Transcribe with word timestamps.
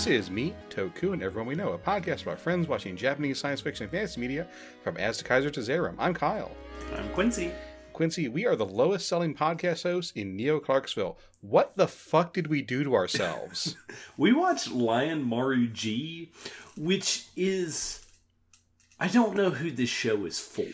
This 0.00 0.06
is 0.06 0.30
me, 0.30 0.54
Toku, 0.70 1.12
and 1.12 1.22
everyone 1.22 1.46
we 1.46 1.54
know, 1.54 1.74
a 1.74 1.78
podcast 1.78 2.22
about 2.22 2.40
friends 2.40 2.66
watching 2.66 2.96
Japanese 2.96 3.38
science 3.38 3.60
fiction 3.60 3.84
and 3.84 3.92
fantasy 3.92 4.18
media 4.18 4.48
from 4.82 4.96
Aztec 4.96 5.28
Kaiser 5.28 5.50
to 5.50 5.60
Zerum. 5.60 5.94
I'm 5.98 6.14
Kyle. 6.14 6.52
I'm 6.96 7.10
Quincy. 7.10 7.52
Quincy, 7.92 8.26
we 8.26 8.46
are 8.46 8.56
the 8.56 8.64
lowest 8.64 9.06
selling 9.06 9.34
podcast 9.34 9.82
hosts 9.82 10.12
in 10.12 10.36
Neo 10.36 10.58
Clarksville. 10.58 11.18
What 11.42 11.76
the 11.76 11.86
fuck 11.86 12.32
did 12.32 12.46
we 12.46 12.62
do 12.62 12.82
to 12.82 12.94
ourselves? 12.94 13.76
We 14.16 14.32
watched 14.32 14.70
Lion 14.72 15.22
Maru 15.22 15.68
G, 15.68 16.32
which 16.78 17.26
is. 17.36 18.02
I 18.98 19.06
don't 19.06 19.36
know 19.36 19.50
who 19.50 19.70
this 19.70 19.90
show 19.90 20.24
is 20.24 20.40
for. 20.40 20.64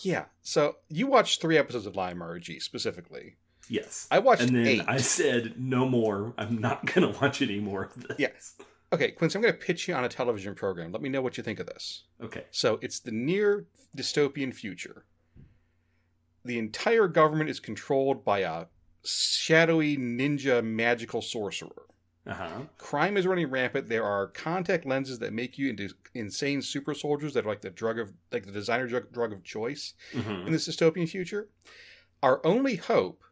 yeah, 0.00 0.24
so 0.40 0.76
you 0.88 1.06
watched 1.06 1.42
three 1.42 1.58
episodes 1.58 1.84
of 1.84 1.96
Lion 1.96 2.16
Maru 2.16 2.40
G 2.40 2.58
specifically. 2.58 3.36
Yes. 3.70 4.08
I 4.10 4.18
watched 4.18 4.42
and 4.42 4.56
then 4.56 4.66
eight. 4.66 4.82
I 4.88 4.96
said, 4.98 5.54
no 5.56 5.88
more. 5.88 6.34
I'm 6.36 6.60
not 6.60 6.84
going 6.92 7.10
to 7.10 7.18
watch 7.20 7.40
any 7.40 7.60
more 7.60 7.84
of 7.84 8.02
this. 8.02 8.18
Yes. 8.18 8.54
Okay, 8.92 9.12
Quincy, 9.12 9.38
I'm 9.38 9.42
going 9.42 9.54
to 9.54 9.60
pitch 9.60 9.86
you 9.86 9.94
on 9.94 10.04
a 10.04 10.08
television 10.08 10.56
program. 10.56 10.90
Let 10.90 11.00
me 11.00 11.08
know 11.08 11.22
what 11.22 11.36
you 11.36 11.44
think 11.44 11.60
of 11.60 11.66
this. 11.66 12.02
Okay. 12.22 12.44
So 12.50 12.80
it's 12.82 12.98
the 12.98 13.12
near 13.12 13.66
dystopian 13.96 14.52
future. 14.52 15.04
The 16.44 16.58
entire 16.58 17.06
government 17.06 17.48
is 17.48 17.60
controlled 17.60 18.24
by 18.24 18.40
a 18.40 18.64
shadowy 19.04 19.96
ninja 19.96 20.64
magical 20.64 21.22
sorcerer. 21.22 21.86
Uh 22.26 22.34
huh. 22.34 22.48
Crime 22.76 23.16
is 23.16 23.26
running 23.26 23.50
rampant. 23.50 23.88
There 23.88 24.04
are 24.04 24.26
contact 24.26 24.84
lenses 24.84 25.20
that 25.20 25.32
make 25.32 25.56
you 25.56 25.70
into 25.70 25.90
insane 26.14 26.60
super 26.60 26.92
soldiers 26.92 27.34
that 27.34 27.46
are 27.46 27.48
like 27.48 27.62
the 27.62 27.70
drug 27.70 27.98
of 27.98 28.12
like 28.32 28.44
the 28.46 28.52
designer 28.52 28.86
drug, 28.88 29.12
drug 29.12 29.32
of 29.32 29.44
choice 29.44 29.94
hmm 30.12 30.46
in 30.46 30.52
this 30.52 30.68
dystopian 30.68 31.08
future. 31.08 31.48
Our 32.22 32.44
only 32.44 32.76
hope 32.76 33.22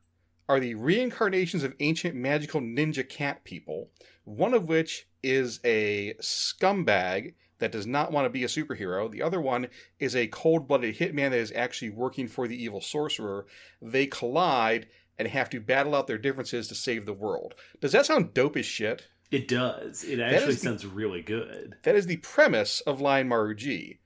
are 0.49 0.61
the 0.61 0.75
reincarnations 0.75 1.63
of 1.63 1.75
ancient 1.81 2.15
magical 2.15 2.61
ninja 2.61 3.07
cat 3.09 3.45
people, 3.45 3.91
one 4.25 4.55
of 4.55 4.69
which 4.69 5.07
is 5.23 5.61
a 5.65 6.15
scumbag 6.21 7.35
that 7.59 7.73
does 7.73 7.87
not 7.87 8.13
want 8.13 8.25
to 8.25 8.31
be 8.31 8.45
a 8.45 8.49
superhero. 8.49 9.11
The 9.11 9.23
other 9.23 9.41
one 9.41 9.69
is 9.99 10.15
a 10.15 10.29
cold 10.29 10.69
blooded 10.69 10.97
hitman 10.99 11.31
that 11.31 11.39
is 11.39 11.53
actually 11.55 11.91
working 11.91 12.29
for 12.29 12.47
the 12.47 12.63
evil 12.63 12.81
sorcerer. 12.81 13.47
They 13.83 14.07
collide 14.07 14.87
and 15.19 15.27
have 15.29 15.51
to 15.51 15.61
battle 15.61 15.95
out 15.95 16.07
their 16.07 16.19
differences 16.19 16.69
to 16.69 16.75
save 16.75 17.05
the 17.05 17.13
world. 17.13 17.55
Does 17.81 17.93
that 17.93 18.07
sound 18.07 18.33
dope 18.33 18.57
as 18.57 18.67
shit? 18.67 19.09
It 19.31 19.49
does. 19.49 20.05
It 20.05 20.21
actually 20.21 20.55
the- 20.55 20.61
sounds 20.61 20.87
really 20.87 21.21
good. 21.23 21.75
That 21.83 21.97
is 21.97 22.07
the 22.07 22.17
premise 22.19 22.81
of 22.83 23.01
Lion 23.01 23.29
Maru 23.29 23.55
G. 23.55 23.99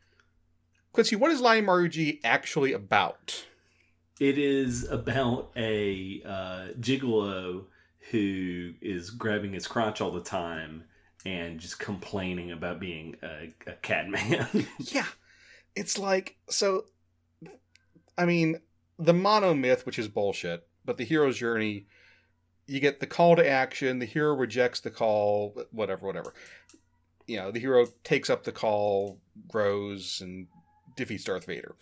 Quincy, 0.92 1.16
what 1.16 1.30
is 1.30 1.40
Lion 1.40 1.64
Maru 1.66 1.88
G 1.88 2.20
actually 2.24 2.72
about? 2.72 3.46
It 4.22 4.38
is 4.38 4.88
about 4.88 5.50
a 5.56 6.22
uh, 6.24 6.66
gigolo 6.78 7.64
who 8.12 8.72
is 8.80 9.10
grabbing 9.10 9.52
his 9.52 9.66
crotch 9.66 10.00
all 10.00 10.12
the 10.12 10.22
time 10.22 10.84
and 11.26 11.58
just 11.58 11.80
complaining 11.80 12.52
about 12.52 12.78
being 12.78 13.16
a, 13.20 13.52
a 13.66 13.72
cat 13.82 14.08
man. 14.08 14.46
Yeah. 14.78 15.06
It's 15.74 15.98
like 15.98 16.36
so 16.48 16.84
I 18.16 18.24
mean, 18.24 18.60
the 18.96 19.12
mono 19.12 19.54
myth, 19.54 19.84
which 19.86 19.98
is 19.98 20.06
bullshit, 20.06 20.68
but 20.84 20.98
the 20.98 21.04
hero's 21.04 21.38
journey, 21.38 21.88
you 22.68 22.78
get 22.78 23.00
the 23.00 23.08
call 23.08 23.34
to 23.34 23.48
action, 23.48 23.98
the 23.98 24.06
hero 24.06 24.36
rejects 24.36 24.78
the 24.78 24.90
call, 24.92 25.60
whatever, 25.72 26.06
whatever. 26.06 26.32
You 27.26 27.38
know, 27.38 27.50
the 27.50 27.58
hero 27.58 27.88
takes 28.04 28.30
up 28.30 28.44
the 28.44 28.52
call, 28.52 29.18
grows, 29.48 30.20
and 30.20 30.46
defeats 30.94 31.24
Darth 31.24 31.46
Vader. 31.46 31.74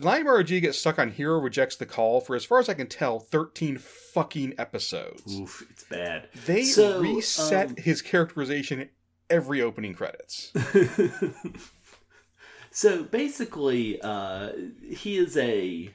Lion 0.00 0.26
RG 0.26 0.60
gets 0.62 0.78
stuck 0.78 0.98
on 0.98 1.10
hero 1.10 1.38
rejects 1.38 1.76
the 1.76 1.86
call 1.86 2.20
for, 2.20 2.34
as 2.34 2.44
far 2.44 2.58
as 2.58 2.68
I 2.68 2.74
can 2.74 2.86
tell, 2.86 3.20
13 3.20 3.78
fucking 3.78 4.54
episodes. 4.58 5.38
Oof, 5.38 5.66
it's 5.70 5.84
bad. 5.84 6.28
They 6.46 6.62
So, 6.64 7.00
reset 7.00 7.68
um, 7.70 7.76
his 7.76 8.02
characterization 8.02 8.88
every 9.28 9.60
opening 9.62 9.94
credits. 9.94 10.52
so 12.70 13.02
basically, 13.04 14.00
uh, 14.02 14.50
he 14.90 15.18
is 15.18 15.36
a 15.36 15.94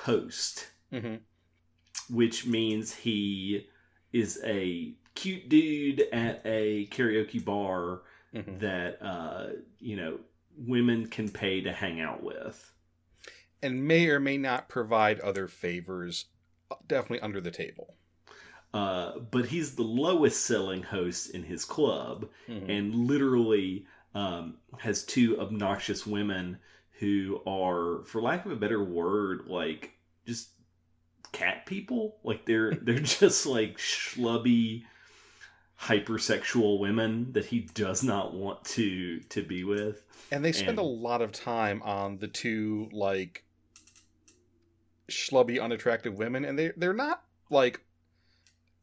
host, 0.00 0.68
hmm 0.92 1.16
which 2.10 2.46
means 2.46 2.94
he 2.94 3.66
is 4.14 4.40
a 4.42 4.94
cute 5.14 5.48
dude 5.50 6.00
at 6.12 6.40
a 6.44 6.86
karaoke 6.86 7.44
bar 7.44 8.00
hmm 8.32 8.58
that 8.58 8.98
uh, 9.02 9.48
you 9.78 9.96
know 9.96 10.18
women 10.56 11.06
can 11.06 11.28
pay 11.28 11.60
to 11.60 11.72
hang 11.72 12.00
out 12.00 12.22
with. 12.22 12.72
And 13.62 13.86
may 13.86 14.08
or 14.08 14.20
may 14.20 14.36
not 14.38 14.68
provide 14.68 15.20
other 15.20 15.48
favors, 15.48 16.26
uh, 16.70 16.76
definitely 16.86 17.20
under 17.20 17.40
the 17.40 17.50
table. 17.50 17.94
Uh, 18.74 19.18
but 19.18 19.46
he's 19.46 19.74
the 19.76 19.82
lowest 19.82 20.44
selling 20.44 20.82
host 20.82 21.30
in 21.30 21.42
his 21.42 21.64
club, 21.64 22.28
Mhm. 22.48 22.68
and 22.68 22.94
literally 22.94 23.86
um, 24.14 24.56
has 24.78 25.04
two 25.04 25.38
obnoxious 25.40 26.06
women 26.06 26.58
who 26.98 27.40
are, 27.46 28.02
for 28.04 28.20
lack 28.20 28.44
of 28.46 28.50
a 28.52 28.56
better 28.56 28.82
word, 28.82 29.42
like 29.46 29.92
just 30.26 30.48
cat 31.30 31.66
people. 31.66 32.18
Like 32.24 32.44
they're 32.46 32.72
they're 32.82 32.98
just 32.98 33.46
like 33.46 33.76
schlubby, 33.78 34.84
hypersexual 35.80 36.78
women 36.80 37.32
that 37.32 37.46
he 37.46 37.60
does 37.74 38.02
not 38.02 38.34
want 38.34 38.64
to 38.64 39.20
to 39.20 39.42
be 39.42 39.62
with. 39.64 40.02
And 40.32 40.44
they 40.44 40.52
spend 40.52 40.70
and- 40.70 40.78
a 40.80 40.82
lot 40.82 41.22
of 41.22 41.32
time 41.32 41.82
on 41.82 42.18
the 42.18 42.28
two 42.28 42.88
like 42.92 43.44
schlubby, 45.10 45.60
unattractive 45.60 46.14
women, 46.14 46.44
and 46.44 46.58
they 46.58 46.72
they're 46.76 46.92
not 46.92 47.24
like 47.50 47.80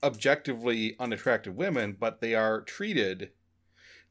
objectively 0.04 0.96
unattractive 1.00 1.56
women, 1.56 1.96
but 2.00 2.22
they 2.22 2.36
are 2.36 2.62
treated 2.62 3.32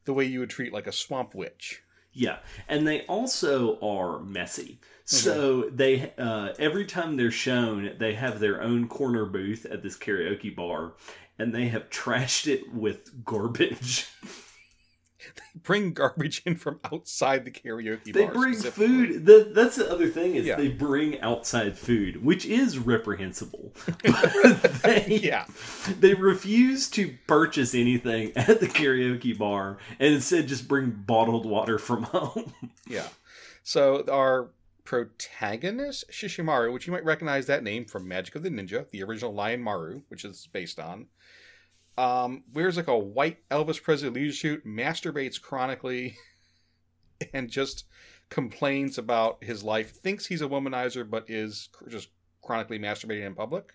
the 0.04 0.12
way 0.12 0.24
you 0.24 0.40
would 0.40 0.50
treat 0.50 0.72
like 0.72 0.86
a 0.86 0.92
swamp 0.92 1.34
witch. 1.34 1.82
Yeah, 2.12 2.38
and 2.68 2.86
they 2.86 3.02
also 3.02 3.78
are 3.80 4.20
messy. 4.20 4.80
So 5.04 5.68
they 5.70 6.12
uh, 6.16 6.54
every 6.58 6.86
time 6.86 7.16
they're 7.16 7.30
shown, 7.30 7.96
they 7.98 8.14
have 8.14 8.40
their 8.40 8.62
own 8.62 8.88
corner 8.88 9.26
booth 9.26 9.66
at 9.66 9.82
this 9.82 9.98
karaoke 9.98 10.54
bar, 10.54 10.94
and 11.38 11.54
they 11.54 11.68
have 11.68 11.90
trashed 11.90 12.46
it 12.46 12.72
with 12.72 13.24
garbage. 13.24 14.08
They 15.54 15.60
bring 15.62 15.92
garbage 15.92 16.42
in 16.44 16.56
from 16.56 16.80
outside 16.92 17.44
the 17.44 17.50
karaoke 17.50 18.12
bar. 18.12 18.22
they 18.22 18.26
bring 18.26 18.54
food. 18.54 19.24
The, 19.26 19.50
that's 19.54 19.76
the 19.76 19.90
other 19.90 20.08
thing 20.08 20.34
is 20.34 20.46
Yeah. 20.46 20.56
they 20.56 20.68
bring 20.68 21.20
outside 21.20 21.78
food, 21.78 22.24
which 22.24 22.44
is 22.44 22.78
reprehensible. 22.78 23.72
But 24.02 24.82
they, 24.82 25.20
Yeah. 25.22 25.46
they 26.00 26.14
refuse 26.14 26.88
to 26.90 27.14
purchase 27.26 27.74
anything 27.74 28.32
at 28.36 28.60
the 28.60 28.66
karaoke 28.66 29.36
bar, 29.36 29.78
and 29.98 30.14
instead 30.14 30.48
just 30.48 30.68
bring 30.68 30.90
bottled 30.90 31.46
water 31.46 31.78
from 31.78 32.04
home. 32.04 32.52
Yeah. 32.88 33.08
So 33.62 34.04
our 34.10 34.50
protagonist, 34.84 36.04
Shishimaru, 36.10 36.72
which 36.72 36.86
you 36.86 36.92
might 36.92 37.04
recognize 37.04 37.46
that 37.46 37.62
name 37.62 37.84
from 37.86 38.06
Magic 38.06 38.34
of 38.34 38.42
the 38.42 38.50
Ninja, 38.50 38.88
the 38.90 39.02
original 39.02 39.32
Lion 39.32 39.62
Maru, 39.62 40.02
which 40.08 40.24
is 40.24 40.48
based 40.52 40.78
on, 40.78 41.06
um, 41.96 42.44
wears 42.52 42.76
like 42.76 42.88
a 42.88 42.98
white 42.98 43.38
Elvis 43.50 43.82
Presley 43.82 44.10
leisure 44.10 44.32
suit, 44.32 44.66
masturbates 44.66 45.40
chronically, 45.40 46.16
and 47.32 47.48
just 47.48 47.84
complains 48.30 48.98
about 48.98 49.42
his 49.42 49.62
life. 49.62 49.90
Thinks 49.90 50.26
he's 50.26 50.42
a 50.42 50.48
womanizer, 50.48 51.08
but 51.08 51.28
is 51.28 51.68
just 51.88 52.08
chronically 52.42 52.78
masturbating 52.78 53.26
in 53.26 53.34
public. 53.34 53.72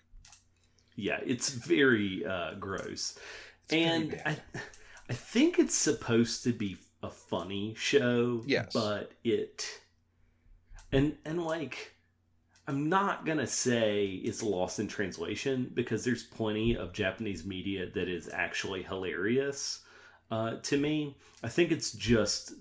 Yeah, 0.96 1.20
it's 1.24 1.50
very 1.50 2.24
uh, 2.26 2.54
gross. 2.54 3.18
It's 3.64 3.72
and. 3.72 4.20
I, 4.26 4.36
I 5.10 5.12
think 5.12 5.58
it's 5.58 5.74
supposed 5.74 6.44
to 6.44 6.52
be 6.52 6.76
a 7.02 7.10
funny 7.10 7.74
show. 7.76 8.44
Yes. 8.46 8.72
but 8.72 9.10
it, 9.24 9.66
and 10.92 11.16
and 11.24 11.44
like, 11.44 11.96
I'm 12.70 12.88
not 12.88 13.26
gonna 13.26 13.48
say 13.48 14.06
it's 14.22 14.44
lost 14.44 14.78
in 14.78 14.86
translation 14.86 15.72
because 15.74 16.04
there's 16.04 16.22
plenty 16.22 16.76
of 16.76 16.92
Japanese 16.92 17.44
media 17.44 17.90
that 17.94 18.08
is 18.08 18.30
actually 18.32 18.84
hilarious. 18.84 19.80
Uh, 20.30 20.58
to 20.62 20.76
me, 20.76 21.16
I 21.42 21.48
think 21.48 21.72
it's 21.72 21.90
just 21.90 22.52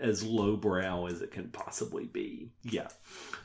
as 0.00 0.24
lowbrow 0.24 1.06
as 1.06 1.22
it 1.22 1.30
can 1.30 1.48
possibly 1.50 2.06
be. 2.06 2.50
Yeah. 2.64 2.88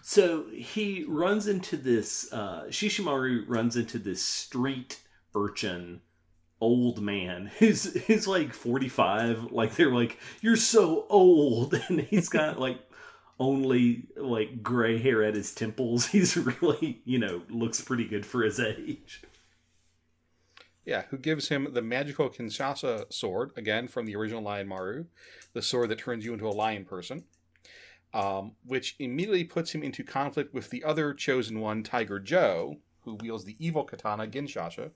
So 0.01 0.45
he 0.51 1.05
runs 1.07 1.45
into 1.45 1.77
this. 1.77 2.33
Uh, 2.33 2.63
Shishimaru 2.69 3.43
runs 3.47 3.75
into 3.75 3.99
this 3.99 4.23
street 4.23 5.01
urchin 5.35 6.01
old 6.61 6.99
man 6.99 7.51
who's 7.59 7.93
who's 8.05 8.25
like 8.25 8.53
45 8.53 9.51
like 9.51 9.75
they're 9.75 9.93
like 9.93 10.17
you're 10.41 10.55
so 10.55 11.05
old 11.09 11.73
and 11.89 11.99
he's 12.01 12.29
got 12.29 12.59
like 12.59 12.79
only 13.39 14.07
like 14.15 14.61
gray 14.61 14.97
hair 14.97 15.23
at 15.23 15.35
his 15.35 15.53
temples 15.53 16.07
he's 16.13 16.37
really 16.37 17.01
you 17.05 17.17
know 17.17 17.41
looks 17.49 17.81
pretty 17.81 18.05
good 18.05 18.25
for 18.25 18.43
his 18.43 18.59
age 18.59 19.23
Yeah, 20.85 21.03
who 21.09 21.17
gives 21.17 21.47
him 21.47 21.69
the 21.71 21.81
magical 21.81 22.29
Kinshasha 22.29 23.11
sword, 23.11 23.51
again 23.55 23.87
from 23.87 24.05
the 24.05 24.15
original 24.15 24.41
Lion 24.41 24.67
Maru, 24.67 25.05
the 25.53 25.61
sword 25.61 25.89
that 25.89 25.99
turns 25.99 26.25
you 26.25 26.33
into 26.33 26.47
a 26.47 26.51
lion 26.51 26.83
person, 26.83 27.23
um, 28.13 28.53
which 28.65 28.95
immediately 28.99 29.45
puts 29.45 29.73
him 29.73 29.81
into 29.81 30.03
conflict 30.03 30.53
with 30.53 30.69
the 30.69 30.83
other 30.83 31.13
chosen 31.13 31.59
one, 31.59 31.83
Tiger 31.83 32.19
Joe, 32.19 32.77
who 33.01 33.15
wields 33.15 33.45
the 33.45 33.55
evil 33.59 33.83
katana 33.83 34.27
Ginshasha. 34.27 34.91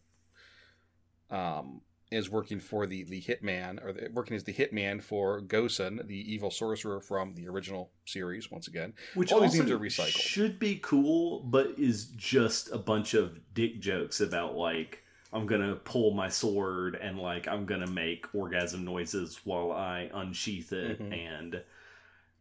Um, 1.30 1.82
is 2.10 2.30
working 2.30 2.60
for 2.60 2.88
the 2.88 3.04
the 3.04 3.22
hitman, 3.22 3.84
or 3.84 3.92
the, 3.94 4.10
working 4.14 4.36
as 4.36 4.44
the 4.46 4.54
hitman 4.54 5.02
for 5.02 5.42
Gosen, 5.42 6.06
the 6.08 6.34
evil 6.34 6.50
sorcerer 6.52 7.02
from 7.02 7.34
the 7.36 7.48
original 7.48 7.92
series. 8.06 8.50
Once 8.50 8.68
again, 8.68 8.94
Which 9.14 9.32
all 9.32 9.42
these 9.42 9.56
names 9.56 9.72
are 9.72 9.78
recycled. 9.80 10.18
should 10.20 10.58
be 10.60 10.78
cool, 10.82 11.42
but 11.42 11.78
is 11.78 12.06
just 12.16 12.72
a 12.72 12.78
bunch 12.78 13.14
of 13.14 13.40
dick 13.54 13.80
jokes 13.82 14.22
about 14.22 14.56
like 14.56 15.04
I'm 15.34 15.46
gonna 15.46 15.76
pull 15.76 16.12
my 16.14 16.30
sword 16.30 16.96
and 16.96 17.20
like 17.20 17.48
I'm 17.48 17.66
gonna 17.66 17.92
make 17.92 18.34
orgasm 18.34 18.86
noises 18.86 19.42
while 19.44 19.74
I 19.74 20.10
unsheath 20.14 20.72
it, 20.72 21.02
Mhm. 21.02 21.14
and 21.14 21.64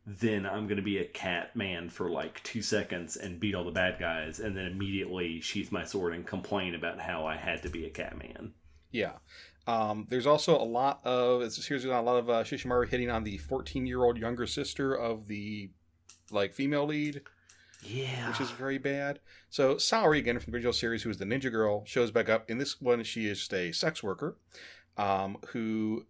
then 0.07 0.47
I'm 0.47 0.69
gonna 0.69 0.83
be 0.83 0.99
a 0.99 1.05
cat 1.05 1.57
man 1.57 1.91
for 1.91 2.09
like 2.09 2.41
two 2.45 2.63
seconds 2.63 3.17
and 3.17 3.41
beat 3.41 3.57
all 3.57 3.65
the 3.65 3.73
bad 3.73 3.99
guys, 3.99 4.39
and 4.39 4.57
then 4.57 4.67
immediately 4.67 5.41
sheath 5.41 5.73
my 5.73 5.83
sword 5.85 6.15
and 6.15 6.25
complain 6.25 6.77
about 6.77 7.01
how 7.01 7.27
I 7.27 7.37
had 7.37 7.63
to 7.65 7.69
be 7.69 7.85
a 7.85 7.91
cat 7.91 8.17
man. 8.17 8.53
Yeah. 8.93 9.15
Um, 9.67 10.07
there's 10.09 10.27
also 10.27 10.57
a 10.57 10.63
lot 10.65 11.01
of 11.05 11.43
it's 11.43 11.71
a 11.71 11.75
a 11.91 12.01
lot 12.01 12.17
of 12.19 12.31
uh, 12.31 12.45
Shishimaru 12.45 12.89
hitting 12.89 13.11
on 13.11 13.25
the 13.25 13.39
14 13.39 13.87
year 13.87 14.05
old 14.05 14.19
younger 14.19 14.47
sister 14.47 14.95
of 14.95 15.27
the 15.27 15.71
like 16.31 16.55
female 16.55 16.87
lead, 16.87 17.23
Yeah, 17.83 18.29
which 18.29 18.41
is 18.41 18.51
very 18.51 18.79
bad. 18.79 19.21
So 19.51 19.77
Saori 19.77 20.19
again 20.19 20.39
from 20.39 20.53
the 20.53 20.57
original 20.57 20.73
series, 20.73 21.03
who 21.03 21.11
is 21.11 21.19
the 21.19 21.25
ninja 21.25 21.51
girl, 21.51 21.85
shows 21.85 22.11
back 22.11 22.29
up. 22.29 22.51
In 22.51 22.59
this 22.59 22.81
one, 22.81 23.03
she 23.05 23.27
is 23.29 23.39
just 23.39 23.55
a 23.55 23.73
sex 23.73 24.03
worker, 24.03 24.37
um, 24.97 25.39
who 25.49 26.07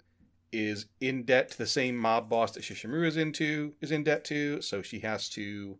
is 0.53 0.87
in 1.01 1.25
debt 1.25 1.51
to 1.51 1.59
the 1.59 1.67
same 1.67 1.97
mob 1.97 2.29
boss 2.29 2.53
that 2.53 2.63
Shishimaru 2.63 3.07
is 3.07 3.17
into 3.17 3.75
is 3.81 3.91
in 3.93 4.05
debt 4.05 4.25
to. 4.27 4.61
So 4.63 4.83
she 4.83 5.01
has 5.01 5.29
to. 5.31 5.79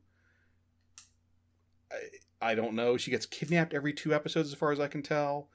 I, 1.93 2.51
I 2.51 2.55
don't 2.55 2.75
know. 2.75 2.97
She 2.97 3.11
gets 3.11 3.27
kidnapped 3.27 3.75
every 3.75 3.93
two 3.93 4.15
episodes, 4.15 4.53
as 4.53 4.59
far 4.59 4.73
as 4.73 4.81
I 4.81 4.89
can 4.89 5.03
tell. 5.03 5.49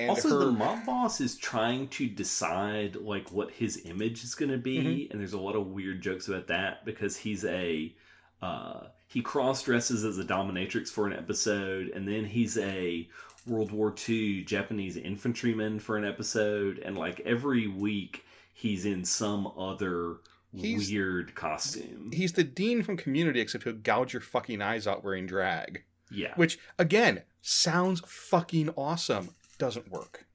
And 0.00 0.10
also, 0.10 0.28
her, 0.38 0.44
the 0.46 0.52
mob 0.52 0.84
boss 0.86 1.20
is 1.20 1.36
trying 1.36 1.88
to 1.88 2.06
decide 2.08 2.96
like 2.96 3.30
what 3.32 3.50
his 3.52 3.84
image 3.84 4.24
is 4.24 4.34
going 4.34 4.50
to 4.50 4.58
be, 4.58 4.78
Mm-hmm. 4.78 5.12
and 5.12 5.20
there's 5.20 5.32
a 5.32 5.38
lot 5.40 5.56
of 5.56 5.66
weird 5.68 6.00
jokes 6.02 6.28
about 6.28 6.46
that 6.48 6.84
because 6.84 7.16
he's 7.16 7.44
a 7.44 7.94
uh, 8.42 8.84
he 9.06 9.20
cross 9.22 9.62
dresses 9.62 10.04
as 10.04 10.18
a 10.18 10.24
dominatrix 10.24 10.88
for 10.88 11.06
an 11.06 11.12
episode, 11.12 11.88
and 11.88 12.06
then 12.08 12.24
he's 12.24 12.56
a 12.58 13.08
World 13.46 13.70
War 13.72 13.94
II 14.08 14.44
Japanese 14.44 14.96
infantryman 14.96 15.78
for 15.80 15.96
an 15.96 16.04
episode, 16.04 16.78
and 16.78 16.96
like 16.96 17.20
every 17.26 17.66
week 17.68 18.24
he's 18.52 18.84
in 18.86 19.04
some 19.04 19.46
other 19.58 20.16
He's- 20.54 20.88
weird 20.90 21.34
costume. 21.34 22.10
he's 22.12 22.32
the 22.32 22.44
dean 22.44 22.82
from 22.82 22.96
Community, 22.96 23.40
except 23.40 23.64
he'll 23.64 23.72
gouge 23.74 24.12
your 24.12 24.22
fucking 24.22 24.60
eyes 24.62 24.86
out 24.86 25.04
wearing 25.04 25.26
drag. 25.26 25.84
yeah, 26.10 26.32
Which 26.36 26.58
again 26.78 27.22
sounds 27.42 28.00
fucking 28.06 28.70
awesome. 28.76 29.30
Doesn't 29.60 29.90
work. 29.90 30.26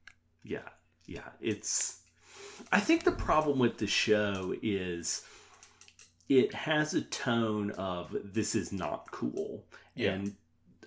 Yeah, 0.44 0.68
yeah. 1.06 1.28
It's. 1.40 2.00
I 2.72 2.80
think 2.80 3.04
the 3.04 3.12
problem 3.12 3.58
with 3.58 3.76
the 3.76 3.86
show 3.86 4.54
is 4.62 5.22
it 6.28 6.54
has 6.54 6.94
a 6.94 7.02
tone 7.02 7.72
of 7.72 8.16
this 8.24 8.54
is 8.54 8.72
not 8.72 9.10
cool, 9.10 9.64
Yeah. 9.94 10.12
and 10.12 10.34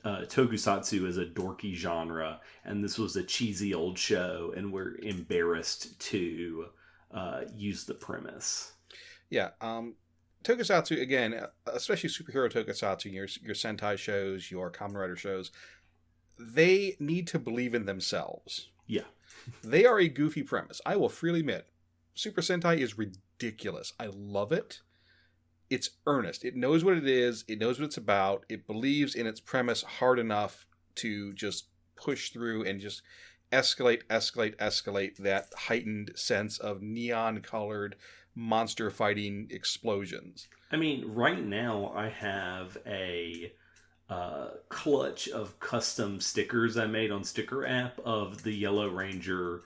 uh, 0.05 0.21
tokusatsu 0.21 1.05
is 1.05 1.17
a 1.17 1.25
dorky 1.25 1.73
genre, 1.75 2.39
and 2.63 2.81
this 2.83 2.97
was 2.97 3.17
a 3.17 3.23
cheesy 3.23 3.73
old 3.73 3.99
show, 3.99 4.53
and 4.55 4.71
we're 4.71 4.95
embarrassed 5.03 5.99
to 5.99 6.67
uh, 7.11 7.41
use 7.55 7.83
the 7.83 7.93
premise. 7.93 8.71
Yeah. 9.29 9.49
Um, 9.59 9.95
tokusatsu 10.43 11.01
again, 11.01 11.39
especially 11.67 12.09
superhero 12.09 12.49
tokusatsu, 12.49 13.11
your 13.11 13.27
your 13.43 13.55
Sentai 13.55 13.97
shows, 13.97 14.49
your 14.49 14.71
Kamen 14.71 14.93
Rider 14.95 15.17
shows, 15.17 15.51
they 16.39 16.95
need 16.99 17.27
to 17.27 17.39
believe 17.39 17.75
in 17.75 17.85
themselves. 17.85 18.69
Yeah. 18.87 19.03
They 19.63 19.85
are 19.85 19.99
a 19.99 20.07
goofy 20.07 20.43
premise. 20.43 20.81
I 20.85 20.95
will 20.95 21.09
freely 21.09 21.41
admit, 21.41 21.67
Super 22.13 22.41
Sentai 22.41 22.77
is 22.77 22.97
ridiculous. 22.97 23.93
I 23.99 24.07
love 24.07 24.51
it. 24.51 24.79
It's 25.69 25.91
earnest. 26.07 26.43
It 26.43 26.55
knows 26.55 26.83
what 26.83 26.97
it 26.97 27.07
is. 27.07 27.45
It 27.47 27.59
knows 27.59 27.79
what 27.79 27.85
it's 27.85 27.97
about. 27.97 28.45
It 28.49 28.65
believes 28.65 29.15
in 29.15 29.27
its 29.27 29.39
premise 29.39 29.83
hard 29.83 30.17
enough 30.17 30.65
to 30.95 31.33
just 31.33 31.67
push 31.95 32.31
through 32.31 32.63
and 32.63 32.79
just 32.79 33.01
escalate, 33.51 34.03
escalate, 34.09 34.55
escalate 34.57 35.17
that 35.17 35.47
heightened 35.55 36.11
sense 36.15 36.57
of 36.57 36.81
neon 36.81 37.41
colored 37.41 37.95
monster 38.35 38.89
fighting 38.89 39.47
explosions. 39.49 40.47
I 40.71 40.77
mean, 40.77 41.05
right 41.13 41.43
now 41.43 41.91
I 41.95 42.09
have 42.09 42.77
a 42.85 43.51
uh, 44.09 44.49
clutch 44.69 45.27
of 45.29 45.59
custom 45.59 46.19
stickers 46.19 46.77
I 46.77 46.87
made 46.87 47.11
on 47.11 47.23
Sticker 47.23 47.65
app 47.65 47.99
of 48.03 48.43
the 48.43 48.53
Yellow 48.53 48.89
Ranger 48.89 49.61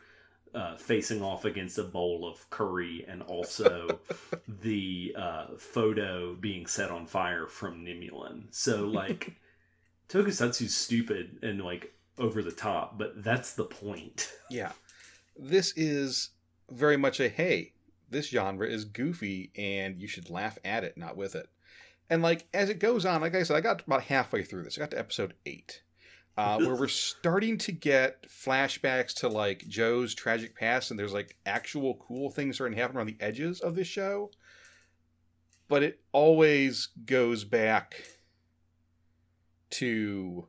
uh, 0.54 0.75
facing 0.75 1.22
off 1.24 1.45
against 1.45 1.78
a 1.78 1.84
bowl 1.84 2.28
of 2.28 2.50
curry, 2.50 3.06
and 3.07 3.24
also 3.24 4.00
the 4.48 5.16
uh, 5.18 5.45
photo 5.57 6.36
being 6.36 6.68
set 6.68 6.92
on 6.92 7.07
fire 7.07 7.48
from 7.48 7.84
Nimulin. 7.84 8.44
So, 8.51 8.86
like, 8.86 9.34
Tokusatsu's 10.10 10.75
stupid 10.75 11.39
and 11.42 11.62
like 11.62 11.94
over 12.19 12.42
the 12.44 12.51
top, 12.51 12.98
but 12.98 13.24
that's 13.24 13.54
the 13.54 13.66
point. 13.66 14.31
Yeah. 14.51 14.74
This 15.36 15.74
is 15.75 16.30
very 16.69 16.96
much 16.96 17.19
a 17.19 17.28
hey, 17.28 17.74
this 18.07 18.30
genre 18.30 18.68
is 18.68 18.86
goofy 18.86 19.51
and 19.57 20.00
you 20.00 20.07
should 20.07 20.30
laugh 20.30 20.60
at 20.63 20.84
it, 20.84 20.96
not 20.96 21.18
with 21.18 21.34
it. 21.34 21.50
And 22.13 22.21
like 22.21 22.45
as 22.54 22.69
it 22.69 22.77
goes 22.77 23.07
on, 23.07 23.21
like 23.21 23.33
I 23.33 23.42
said, 23.42 23.57
I 23.57 23.62
got 23.62 23.81
about 23.88 24.04
halfway 24.04 24.44
through 24.44 24.65
this. 24.65 24.77
I 24.77 24.81
got 24.81 24.92
to 24.92 25.00
episode 25.00 25.33
eight. 25.48 25.81
Uh, 26.38 26.60
where 26.60 26.75
we're 26.75 26.88
starting 26.88 27.57
to 27.57 27.71
get 27.71 28.27
flashbacks 28.30 29.15
to 29.15 29.27
like 29.27 29.68
Joe's 29.68 30.13
tragic 30.13 30.56
past, 30.56 30.92
and 30.92 31.00
there's 31.00 31.12
like 31.12 31.36
actual 31.48 31.95
cool 32.07 32.30
things 32.30 32.57
starting 32.57 32.75
to 32.75 32.81
happen 32.83 32.98
around 32.98 33.07
the 33.07 33.18
edges 33.19 33.62
of 33.62 33.74
this 33.74 33.88
show. 33.88 34.30
But 35.68 35.81
it 35.81 36.01
always 36.12 36.89
goes 37.04 37.45
back 37.45 37.96
to 39.72 40.46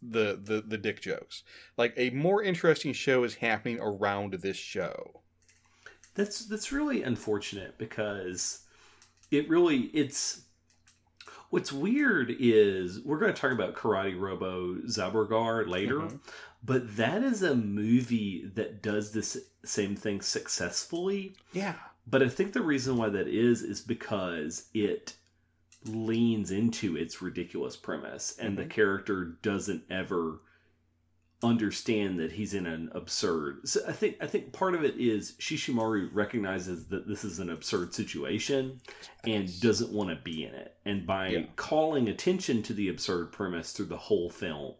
the 0.00 0.40
the 0.42 0.64
the 0.66 0.78
dick 0.78 1.02
jokes. 1.02 1.42
Like 1.76 1.92
a 1.98 2.08
more 2.10 2.42
interesting 2.42 2.94
show 2.94 3.24
is 3.24 3.34
happening 3.34 3.78
around 3.78 4.32
this 4.40 4.56
show. 4.56 5.20
That's 6.14 6.46
that's 6.46 6.72
really 6.72 7.02
unfortunate 7.02 7.76
because 7.76 8.60
it 9.30 9.48
really 9.50 9.90
it's 9.94 10.41
what's 11.52 11.70
weird 11.70 12.34
is 12.40 12.98
we're 13.02 13.18
going 13.18 13.30
to 13.32 13.38
talk 13.38 13.52
about 13.52 13.74
Karate 13.74 14.18
Robo 14.18 14.76
Zaborgar 14.86 15.68
later, 15.68 15.98
Mhm. 15.98 16.18
but 16.64 16.96
that 16.96 17.22
is 17.22 17.42
a 17.42 17.54
movie 17.54 18.50
that 18.54 18.80
does 18.82 19.12
this 19.12 19.36
same 19.62 19.94
thing 19.94 20.22
successfully. 20.22 21.36
Yeah. 21.52 21.74
But 22.06 22.22
I 22.22 22.30
think 22.30 22.54
the 22.54 22.62
reason 22.62 22.96
why 22.96 23.10
that 23.10 23.28
is 23.28 23.62
is 23.62 23.82
because 23.82 24.70
it 24.72 25.16
leans 25.84 26.50
into 26.50 26.96
its 26.96 27.20
ridiculous 27.20 27.76
premise 27.76 28.34
and 28.38 28.56
the 28.56 28.64
Mhm. 28.64 28.70
character 28.70 29.24
doesn't 29.42 29.84
ever 29.90 30.40
understand 31.42 32.18
that 32.18 32.32
he's 32.32 32.54
in 32.54 32.66
an 32.66 32.90
absurd 32.94 33.66
so 33.68 33.80
i 33.88 33.92
think 33.92 34.16
i 34.20 34.26
think 34.26 34.52
part 34.52 34.74
of 34.74 34.84
it 34.84 34.94
is 34.96 35.32
shishimaru 35.40 36.08
recognizes 36.12 36.86
that 36.86 37.08
this 37.08 37.24
is 37.24 37.38
an 37.38 37.50
absurd 37.50 37.92
situation 37.94 38.80
and 39.24 39.60
doesn't 39.60 39.92
want 39.92 40.10
to 40.10 40.16
be 40.16 40.44
in 40.44 40.52
it. 40.52 40.74
And 40.84 41.06
by 41.06 41.28
Yeah. 41.28 41.44
calling 41.54 42.08
attention 42.08 42.60
to 42.64 42.72
the 42.72 42.88
absurd 42.88 43.30
premise 43.30 43.72
through 43.72 43.86
the 43.86 43.96
whole 43.96 44.28
film 44.30 44.74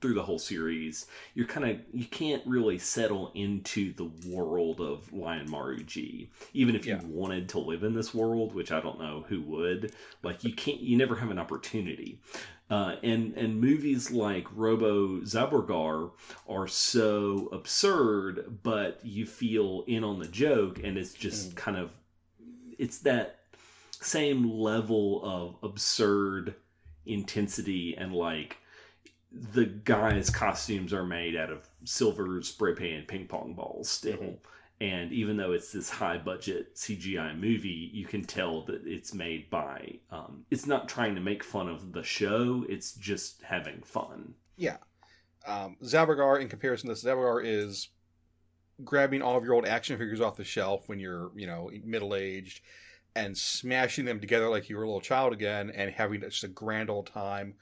through 0.00 0.12
the 0.14 0.22
whole 0.22 0.38
series 0.38 1.06
you're 1.34 1.46
kind 1.46 1.68
of 1.70 1.78
you 1.92 2.04
can't 2.04 2.42
really 2.46 2.78
settle 2.78 3.32
into 3.34 3.92
the 3.94 4.10
world 4.28 4.80
of 4.80 5.10
lion 5.12 5.50
maru 5.50 5.82
g 5.82 6.28
even 6.52 6.74
if 6.76 6.86
you 6.86 6.98
wanted 7.06 7.48
to 7.48 7.58
live 7.58 7.82
in 7.82 7.94
this 7.94 8.12
world 8.14 8.54
which 8.54 8.70
i 8.72 8.80
don't 8.80 8.98
know 9.00 9.24
who 9.28 9.40
would 9.42 9.92
like 10.22 10.44
you 10.44 10.52
can't 10.52 10.80
you 10.80 10.96
never 10.96 11.16
have 11.16 11.30
an 11.30 11.38
opportunity 11.38 12.18
uh, 12.70 12.96
and 13.02 13.34
and 13.36 13.60
movies 13.60 14.10
like 14.10 14.46
Robo 14.54 15.20
Zaborgar 15.20 16.10
are 16.48 16.68
so 16.68 17.48
absurd, 17.52 18.58
but 18.62 19.00
you 19.02 19.24
feel 19.26 19.84
in 19.86 20.04
on 20.04 20.18
the 20.18 20.28
joke, 20.28 20.80
and 20.84 20.98
it's 20.98 21.14
just 21.14 21.52
Mm. 21.52 21.56
kind 21.56 21.76
of 21.76 21.90
it's 22.78 22.98
that 22.98 23.40
same 24.00 24.48
level 24.50 25.20
of 25.24 25.56
absurd 25.68 26.54
intensity 27.06 27.96
and 27.96 28.12
like 28.14 28.58
the 29.32 29.64
guys' 29.64 30.30
costumes 30.30 30.92
are 30.92 31.04
made 31.04 31.34
out 31.36 31.50
of 31.50 31.66
silver 31.84 32.40
spray 32.42 32.74
paint 32.74 33.08
ping 33.08 33.26
pong 33.26 33.54
balls 33.54 33.88
still. 33.88 34.16
Mhm. 34.18 34.36
And 34.80 35.12
even 35.12 35.36
though 35.36 35.52
it's 35.52 35.72
this 35.72 35.90
high 35.90 36.18
budget 36.18 36.76
CGI 36.76 37.38
movie, 37.38 37.90
you 37.92 38.06
can 38.06 38.24
tell 38.24 38.62
that 38.66 38.82
it's 38.86 39.12
made 39.12 39.50
by. 39.50 39.98
Um, 40.10 40.44
it's 40.50 40.66
not 40.66 40.88
trying 40.88 41.16
to 41.16 41.20
make 41.20 41.42
fun 41.42 41.68
of 41.68 41.92
the 41.92 42.04
show; 42.04 42.64
it's 42.68 42.92
just 42.92 43.42
having 43.42 43.80
fun. 43.82 44.34
Yeah. 44.56 44.76
Um, 45.46 45.76
in 45.80 46.48
comparison 46.48 46.88
to 46.88 46.94
this, 46.94 47.04
Zaborgar 47.04 47.42
is 47.44 47.88
grabbing 48.84 49.22
all 49.22 49.36
of 49.36 49.44
your 49.44 49.54
old 49.54 49.66
action 49.66 49.98
figures 49.98 50.20
off 50.20 50.36
the 50.36 50.44
shelf 50.44 50.88
when 50.88 51.00
you're, 51.00 51.30
you 51.34 51.46
know, 51.46 51.70
middle 51.84 52.14
aged, 52.14 52.60
and 53.16 53.36
smashing 53.36 54.04
them 54.04 54.20
together 54.20 54.48
like 54.48 54.68
you 54.68 54.76
were 54.76 54.84
a 54.84 54.86
little 54.86 55.00
child 55.00 55.32
again, 55.32 55.70
and 55.70 55.90
having 55.90 56.20
just 56.20 56.44
a 56.44 56.48
grand 56.48 56.90
old 56.90 57.06
time, 57.06 57.54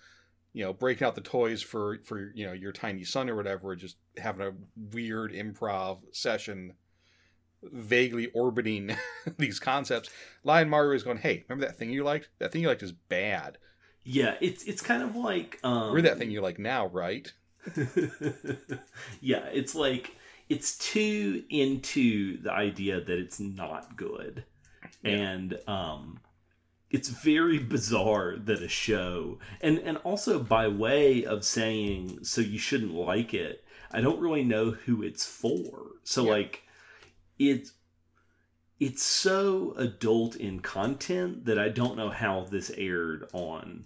you 0.52 0.64
know, 0.64 0.72
breaking 0.72 1.06
out 1.06 1.14
the 1.14 1.20
toys 1.20 1.62
for 1.62 1.98
for 2.04 2.32
you 2.34 2.46
know 2.46 2.52
your 2.52 2.72
tiny 2.72 3.04
son 3.04 3.30
or 3.30 3.36
whatever, 3.36 3.74
just 3.76 3.96
having 4.18 4.46
a 4.46 4.52
weird 4.92 5.32
improv 5.32 6.00
session, 6.12 6.74
vaguely 7.62 8.28
orbiting 8.34 8.96
these 9.38 9.58
concepts. 9.58 10.10
Lion 10.44 10.68
Maru 10.68 10.94
is 10.94 11.02
going, 11.02 11.18
"Hey, 11.18 11.44
remember 11.48 11.66
that 11.66 11.76
thing 11.76 11.90
you 11.90 12.04
liked? 12.04 12.28
That 12.38 12.52
thing 12.52 12.62
you 12.62 12.68
liked 12.68 12.82
is 12.82 12.92
bad. 12.92 13.58
Yeah, 14.04 14.36
it's 14.40 14.62
it's 14.64 14.82
kind 14.82 15.02
of 15.02 15.16
like 15.16 15.58
um, 15.64 15.92
We're 15.92 16.02
that 16.02 16.18
thing 16.18 16.30
you 16.30 16.40
like 16.40 16.58
now, 16.58 16.86
right?" 16.86 17.32
yeah, 19.20 19.46
it's 19.52 19.74
like 19.74 20.12
it's 20.48 20.76
too 20.78 21.42
into 21.50 22.40
the 22.42 22.52
idea 22.52 23.00
that 23.00 23.18
it's 23.18 23.40
not 23.40 23.96
good. 23.96 24.44
Yeah. 25.02 25.10
And 25.10 25.58
um 25.66 26.20
it's 26.90 27.08
very 27.08 27.58
bizarre 27.58 28.36
that 28.36 28.62
a 28.62 28.68
show 28.68 29.38
and 29.60 29.78
and 29.78 29.96
also 29.98 30.38
by 30.38 30.68
way 30.68 31.24
of 31.24 31.44
saying 31.44 32.22
so 32.24 32.40
you 32.40 32.58
shouldn't 32.58 32.94
like 32.94 33.34
it, 33.34 33.64
I 33.90 34.00
don't 34.00 34.20
really 34.20 34.44
know 34.44 34.70
who 34.70 35.02
it's 35.02 35.26
for. 35.26 35.86
So 36.04 36.24
Yeah. 36.24 36.30
like 36.30 36.62
it's 37.38 37.72
it's 38.78 39.02
so 39.02 39.72
adult 39.76 40.36
in 40.36 40.60
content 40.60 41.46
that 41.46 41.58
I 41.58 41.70
don't 41.70 41.96
know 41.96 42.10
how 42.10 42.44
this 42.44 42.70
aired 42.76 43.26
on 43.32 43.84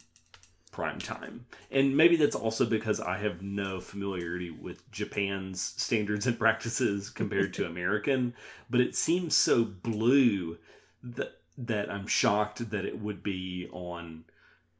prime 0.72 0.98
time. 0.98 1.46
And 1.70 1.96
maybe 1.96 2.16
that's 2.16 2.34
also 2.34 2.64
because 2.64 3.00
I 3.00 3.18
have 3.18 3.42
no 3.42 3.80
familiarity 3.80 4.50
with 4.50 4.88
Japan's 4.90 5.60
standards 5.60 6.26
and 6.26 6.38
practices 6.38 7.10
compared 7.10 7.54
to 7.54 7.66
American, 7.70 8.34
but 8.68 8.80
it 8.80 8.96
seems 8.96 9.36
so 9.36 9.64
blue 9.64 10.58
that 11.02 11.36
that 11.58 11.90
I'm 11.90 12.06
shocked 12.06 12.70
that 12.70 12.84
it 12.84 13.00
would 13.00 13.22
be 13.22 13.68
on 13.70 14.24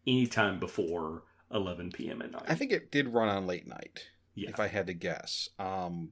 any 0.07 0.27
time 0.27 0.59
before 0.59 1.25
11 1.53 1.93
p.m. 1.93 2.23
at 2.23 2.31
night. 2.31 2.45
I 2.49 2.55
think 2.55 2.73
it 2.73 2.91
did 2.91 3.09
run 3.09 3.29
on 3.29 3.47
late 3.47 3.67
night. 3.67 4.09
Yeah. 4.35 4.49
If 4.49 4.61
I 4.61 4.69
had 4.69 4.87
to 4.87 4.95
guess, 4.95 5.51
um, 5.59 6.11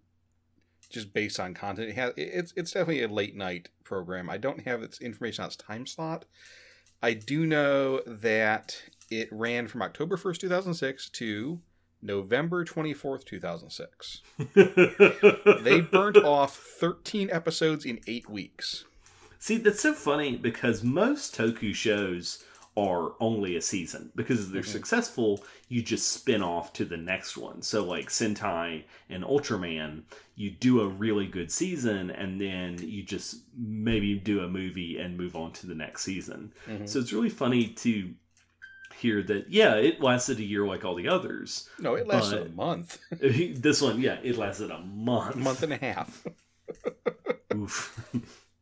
just 0.89 1.13
based 1.13 1.39
on 1.39 1.55
content, 1.55 1.91
it 1.91 1.95
has, 1.97 2.13
it's 2.17 2.53
it's 2.57 2.73
definitely 2.73 3.03
a 3.03 3.09
late 3.09 3.37
night 3.37 3.69
program. 3.85 4.31
I 4.31 4.39
don't 4.39 4.63
have 4.63 4.83
its 4.83 5.01
information 5.01 5.43
on 5.43 5.49
its 5.49 5.57
time 5.57 5.87
slot. 5.87 6.25
I 7.03 7.15
do 7.15 7.47
know 7.47 8.01
that 8.07 8.83
it 9.11 9.29
ran 9.31 9.69
from 9.69 9.83
October 9.83 10.17
first, 10.17 10.41
two 10.41 10.49
thousand 10.49 10.75
six, 10.75 11.09
to 11.11 11.61
November 12.03 12.65
twenty 12.65 12.95
fourth, 12.95 13.25
two 13.25 13.41
thousand 13.41 13.71
six. 13.71 14.23
They 14.55 15.81
burnt 15.81 16.17
off 16.17 16.57
thirteen 16.57 17.31
episodes 17.31 17.85
in 17.85 18.01
eight 18.07 18.29
weeks. 18.29 18.85
See, 19.39 19.59
that's 19.59 19.81
so 19.81 19.95
funny 19.95 20.37
because 20.37 20.83
most 20.83 21.37
Toku 21.37 21.75
shows 21.75 22.43
are 22.79 23.15
only 23.21 23.57
a 23.57 23.61
season 23.63 24.13
because 24.15 24.45
if 24.47 24.53
they're 24.53 24.63
Mhm. 24.63 24.67
successful, 24.79 25.45
you 25.69 25.83
just 25.83 26.11
spin 26.13 26.43
off 26.43 26.73
to 26.75 26.85
the 26.85 26.97
next 26.97 27.37
one. 27.37 27.63
So, 27.63 27.85
like 27.85 28.09
Sentai 28.09 28.85
and 29.11 29.25
Ultraman, 29.25 30.03
you 30.37 30.51
do 30.51 30.81
a 30.81 30.89
really 30.89 31.27
good 31.27 31.51
season 31.51 32.11
and 32.11 32.41
then 32.41 32.79
you 32.79 33.03
just 33.03 33.37
maybe 33.57 34.15
do 34.15 34.41
a 34.41 34.49
movie 34.49 34.97
and 34.99 35.17
move 35.17 35.35
on 35.35 35.53
to 35.55 35.67
the 35.67 35.75
next 35.75 36.03
season. 36.05 36.53
Mhm. 36.67 36.89
So, 36.89 37.01
it's 37.01 37.13
really 37.13 37.31
funny 37.31 37.69
to 37.69 38.15
hear 38.97 39.23
that, 39.23 39.51
yeah, 39.51 39.75
it 39.77 40.01
lasted 40.01 40.39
a 40.39 40.45
year 40.45 40.67
like 40.67 40.85
all 40.85 40.95
the 40.95 41.09
others. 41.09 41.69
No, 41.79 41.95
it 41.95 42.07
lasted 42.07 42.47
a 42.47 42.51
month, 42.51 42.99
this 43.63 43.81
one, 43.81 44.01
yeah, 44.01 44.19
it 44.23 44.37
lasted 44.37 44.71
a 44.71 44.81
month. 44.81 45.35
a 45.37 45.39
month 45.39 45.63
and 45.63 45.73
a 45.73 45.77
half. 45.79 46.25
Oof. 47.55 48.09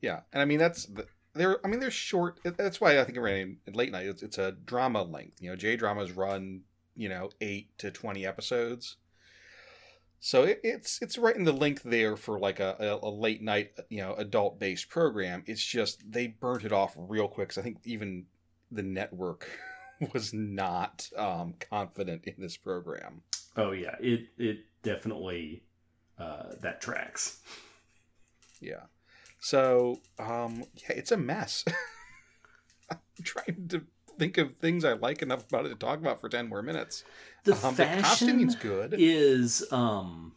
Yeah, 0.01 0.21
and 0.33 0.41
I 0.43 0.45
mean 0.45 0.59
that's 0.59 0.87
they're. 1.37 1.65
I 1.65 1.69
mean 1.69 1.81
they're 1.81 1.91
short. 1.91 2.41
That's 2.45 2.81
why 2.81 2.99
I 3.01 3.05
think 3.05 3.17
it 3.17 3.21
ran 3.21 3.59
in 3.67 3.75
late 3.75 3.93
night. 3.93 4.07
It's, 4.07 4.23
it's 4.23 4.39
a 4.39 4.53
drama 4.53 5.03
length. 5.03 5.41
You 5.41 5.51
know, 5.51 5.57
J 5.57 5.77
dramas 5.77 6.13
run 6.13 6.63
you 6.95 7.09
know 7.09 7.31
eight 7.41 7.77
to 7.79 7.91
twenty 7.91 8.27
episodes, 8.27 8.97
so 10.21 10.45
it, 10.45 10.61
it's 10.65 11.01
it's 11.03 11.19
right 11.19 11.37
in 11.37 11.45
the 11.45 11.53
length 11.53 11.83
there 11.85 12.17
for 12.17 12.39
like 12.39 12.59
a, 12.61 12.77
a, 13.03 13.07
a 13.09 13.11
late 13.11 13.43
night 13.43 13.73
you 13.89 13.99
know 14.03 14.15
adult 14.15 14.59
based 14.59 14.89
program. 14.89 15.45
It's 15.47 15.65
just 15.65 16.11
they 16.11 16.27
burnt 16.29 16.65
it 16.65 16.73
off 16.73 16.95
real 16.97 17.29
quick. 17.29 17.51
'cause 17.51 17.59
I 17.59 17.63
think 17.63 17.79
even 17.85 18.27
the 18.73 18.83
network 18.83 19.49
was 20.13 20.33
not 20.35 21.09
um, 21.17 21.55
confident 21.71 22.25
in 22.25 22.35
this 22.39 22.57
program. 22.57 23.23
Oh 23.57 23.73
yeah, 23.73 23.97
it 24.01 24.29
it 24.39 24.59
definitely 24.83 25.63
uh, 26.19 26.55
that 26.63 26.81
tracks. 26.81 27.41
Yeah. 28.61 28.85
So, 29.39 30.01
um, 30.19 30.65
yeah, 30.75 30.97
it's 30.97 31.13
a 31.13 31.17
mess. 31.17 31.65
I'm 32.91 32.99
trying 33.23 33.69
to 33.69 33.83
think 34.19 34.39
of 34.39 34.57
things 34.57 34.85
I 34.85 34.95
like 34.95 35.23
enough 35.23 35.47
about 35.49 35.67
it 35.67 35.71
to 35.71 35.75
talk 35.75 35.99
about 35.99 36.21
for 36.21 36.29
10 36.29 36.49
more 36.49 36.63
minutes. 36.63 37.05
The 37.45 37.53
um, 37.53 37.75
the 37.75 37.85
fashion 37.85 38.03
costuming's 38.03 38.57
good. 38.57 38.95
is 38.99 39.65
um 39.73 40.33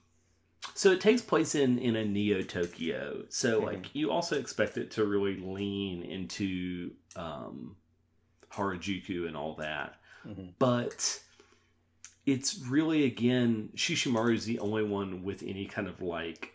so 0.76 0.92
it 0.92 1.02
takes 1.02 1.22
place 1.22 1.56
in 1.56 1.80
in 1.80 1.96
a 1.96 2.06
neo 2.06 2.42
Tokyo. 2.42 3.24
So 3.30 3.62
Mhm. 3.62 3.66
like 3.66 3.96
you 3.96 4.12
also 4.12 4.38
expect 4.38 4.78
it 4.78 4.92
to 4.92 5.06
really 5.06 5.38
lean 5.38 6.04
into 6.04 6.92
um 7.16 7.78
Harajuku 8.52 9.28
and 9.28 9.38
all 9.38 9.56
that. 9.56 10.00
Mhm. 10.28 10.54
But 10.60 11.22
it's 12.26 12.60
really 12.68 13.06
again 13.06 13.70
Shishimaru 13.76 14.34
is 14.36 14.46
the 14.46 14.60
only 14.60 14.84
one 14.84 15.24
with 15.24 15.42
any 15.44 15.66
kind 15.66 15.88
of 15.88 16.02
like 16.02 16.54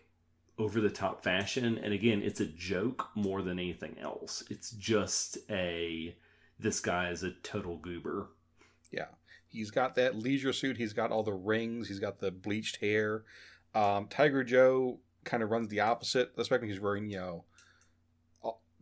over 0.57 0.79
the 0.79 0.89
top 0.89 1.21
fashion 1.21 1.77
and 1.77 1.93
again 1.93 2.21
it's 2.21 2.39
a 2.39 2.45
joke 2.45 3.09
more 3.15 3.41
than 3.41 3.59
anything 3.59 3.95
else. 3.99 4.43
It's 4.49 4.71
just 4.71 5.37
a 5.49 6.15
this 6.59 6.79
guy 6.79 7.09
is 7.09 7.23
a 7.23 7.31
total 7.31 7.77
goober. 7.77 8.29
Yeah. 8.91 9.07
He's 9.47 9.71
got 9.71 9.95
that 9.95 10.15
leisure 10.15 10.53
suit. 10.53 10.77
He's 10.77 10.93
got 10.93 11.11
all 11.11 11.23
the 11.23 11.33
rings. 11.33 11.87
He's 11.87 11.99
got 11.99 12.19
the 12.19 12.31
bleached 12.31 12.77
hair. 12.77 13.23
Um, 13.73 14.07
Tiger 14.07 14.43
Joe 14.43 14.99
kind 15.23 15.43
of 15.43 15.49
runs 15.49 15.69
the 15.69 15.81
opposite. 15.81 16.35
That's 16.35 16.49
why 16.49 16.59
he's 16.65 16.79
wearing, 16.79 17.09
you 17.09 17.17
know, 17.17 17.45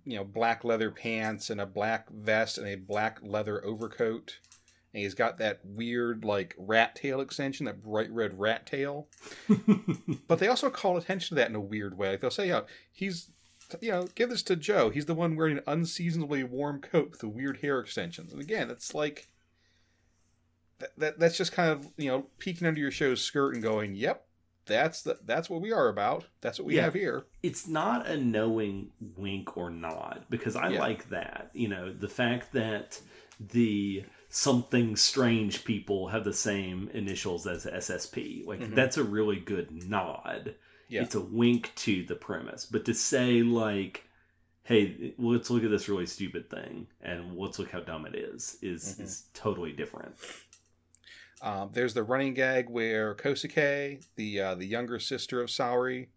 you 0.06 0.18
know, 0.18 0.24
black 0.24 0.64
leather 0.64 0.92
pants 0.92 1.50
and 1.50 1.62
a 1.62 1.66
black 1.66 2.10
vest 2.10 2.58
and 2.58 2.68
a 2.68 2.76
black 2.76 3.20
leather 3.22 3.64
overcoat. 3.64 4.40
And 4.94 5.02
he's 5.02 5.16
got 5.16 5.40
that 5.40 5.60
weird, 5.64 6.24
like, 6.24 6.54
rat 6.58 6.96
tail 6.96 7.20
extension, 7.20 7.66
that 7.66 7.82
bright 7.82 8.12
red 8.12 8.40
rat 8.40 8.66
tail. 8.68 9.08
But 10.28 10.38
they 10.40 10.48
also 10.48 10.70
call 10.70 10.98
attention 10.98 11.30
to 11.30 11.36
that 11.36 11.50
in 11.50 11.56
a 11.56 11.60
weird 11.60 11.98
way. 11.98 12.12
Like 12.12 12.22
they'll 12.22 12.30
say, 12.32 12.52
"Oh, 12.52 12.66
he's, 12.92 13.30
you 13.82 13.92
know, 13.92 14.08
give 14.16 14.30
this 14.30 14.44
to 14.44 14.56
Joe. 14.56 14.90
He's 14.92 15.06
the 15.08 15.14
one 15.16 15.36
wearing 15.36 15.58
an 15.58 15.64
unseasonably 15.68 16.44
warm 16.44 16.80
coat 16.82 17.10
with 17.12 17.20
the 17.22 17.28
weird 17.28 17.58
hair 17.62 17.80
extensions." 17.80 18.32
And 18.32 18.42
again, 18.42 18.70
it's 18.70 18.94
like 18.94 19.28
that, 20.80 20.90
that 20.98 21.20
that's 21.20 21.38
just 21.38 21.52
kind 21.52 21.72
of 21.72 21.88
you 21.98 22.10
know 22.10 22.28
peeking 22.40 22.68
under 22.68 22.80
your 22.80 22.92
show's 22.92 23.22
skirt 23.22 23.54
and 23.56 23.64
going, 23.64 23.96
"Yep, 23.96 24.26
that's 24.66 25.02
the 25.02 25.20
that's 25.26 25.50
what 25.50 25.62
we 25.62 25.72
are 25.72 25.88
about. 25.90 26.26
That's 26.42 26.60
what 26.60 26.66
we 26.68 26.76
Yeah. 26.76 26.84
have 26.84 26.94
here." 26.94 27.26
it's 27.44 27.68
not 27.68 28.08
a 28.08 28.16
knowing 28.18 28.92
wink 29.18 29.58
or 29.58 29.70
nod 29.70 30.26
because 30.30 30.56
I 30.56 30.70
Yeah. 30.70 30.80
like 30.80 31.10
that. 31.10 31.50
You 31.54 31.68
know, 31.68 31.92
the 31.94 32.08
fact 32.08 32.54
that 32.54 33.02
the 33.40 34.06
something 34.36 34.96
strange 34.96 35.64
people 35.64 36.08
have 36.08 36.24
the 36.24 36.34
same 36.34 36.90
initials 36.92 37.46
as 37.46 37.68
SSP. 37.68 38.44
Like 38.48 38.60
Mhm. 38.62 38.74
that's 38.74 38.98
a 38.98 39.04
really 39.04 39.40
good 39.40 39.70
nod. 39.88 40.56
Yeah. 40.90 41.04
It's 41.04 41.14
a 41.14 41.22
wink 41.22 41.72
to 41.76 42.04
the 42.04 42.16
premise. 42.16 42.66
But 42.66 42.84
to 42.86 42.96
say 42.96 43.44
like 43.44 44.06
hey, 44.64 45.14
let's 45.20 45.50
look 45.52 45.64
at 45.64 45.70
this 45.70 45.88
really 45.90 46.06
stupid 46.08 46.50
thing 46.50 46.88
and 47.02 47.38
let's 47.38 47.60
look 47.60 47.70
how 47.70 47.82
dumb 47.82 48.06
it 48.08 48.16
is 48.16 48.58
is 48.64 48.96
Mhm. 48.96 49.04
is 49.04 49.24
totally 49.36 49.72
different. 49.72 50.16
Um, 51.42 51.70
there's 51.74 51.94
the 51.94 52.02
running 52.04 52.34
gag 52.34 52.70
where 52.70 53.14
Kosuke, 53.14 54.04
the 54.16 54.40
uh, 54.40 54.56
the 54.56 54.66
younger 54.66 54.98
sister 54.98 55.42
of 55.42 55.50
Saori, 55.50 56.08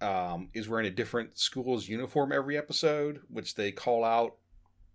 um, 0.00 0.48
is 0.54 0.66
wearing 0.66 0.86
a 0.86 0.90
different 0.90 1.38
school's 1.38 1.88
uniform 1.88 2.32
every 2.32 2.56
episode, 2.56 3.20
which 3.28 3.54
they 3.54 3.70
call 3.70 4.02
out 4.02 4.37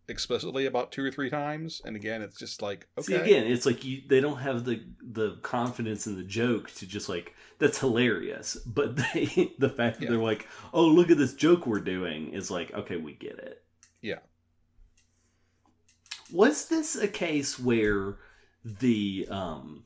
explicitly 0.07 0.65
about 0.65 0.91
two 0.91 1.03
or 1.03 1.11
three 1.11 1.29
times. 1.29 1.81
And 1.85 1.95
again, 1.95 2.21
it's 2.21 2.37
just 2.37 2.61
like 2.61 2.87
okay, 2.97 3.05
See 3.05 3.15
again, 3.15 3.45
it's 3.47 3.65
like 3.65 3.83
you 3.83 4.01
they 4.07 4.19
don't 4.19 4.39
have 4.39 4.65
the 4.65 4.83
the 5.01 5.37
confidence 5.41 6.07
in 6.07 6.15
the 6.15 6.23
joke 6.23 6.71
to 6.75 6.85
just 6.85 7.09
like 7.09 7.33
that's 7.59 7.79
hilarious. 7.79 8.55
But 8.65 8.95
they 9.13 9.53
the 9.59 9.69
fact 9.69 9.99
that 9.99 10.05
Yeah. 10.05 10.09
they're 10.11 10.19
like, 10.19 10.47
oh 10.73 10.85
look 10.85 11.09
at 11.09 11.17
this 11.17 11.33
joke 11.33 11.65
we're 11.65 11.79
doing 11.79 12.33
is 12.33 12.51
like, 12.51 12.73
okay, 12.73 12.97
we 12.97 13.13
get 13.13 13.39
it. 13.39 13.63
Yeah. 14.01 14.19
Was 16.31 16.67
this 16.67 16.95
a 16.95 17.07
case 17.07 17.59
where 17.59 18.15
the 18.65 19.27
um 19.29 19.83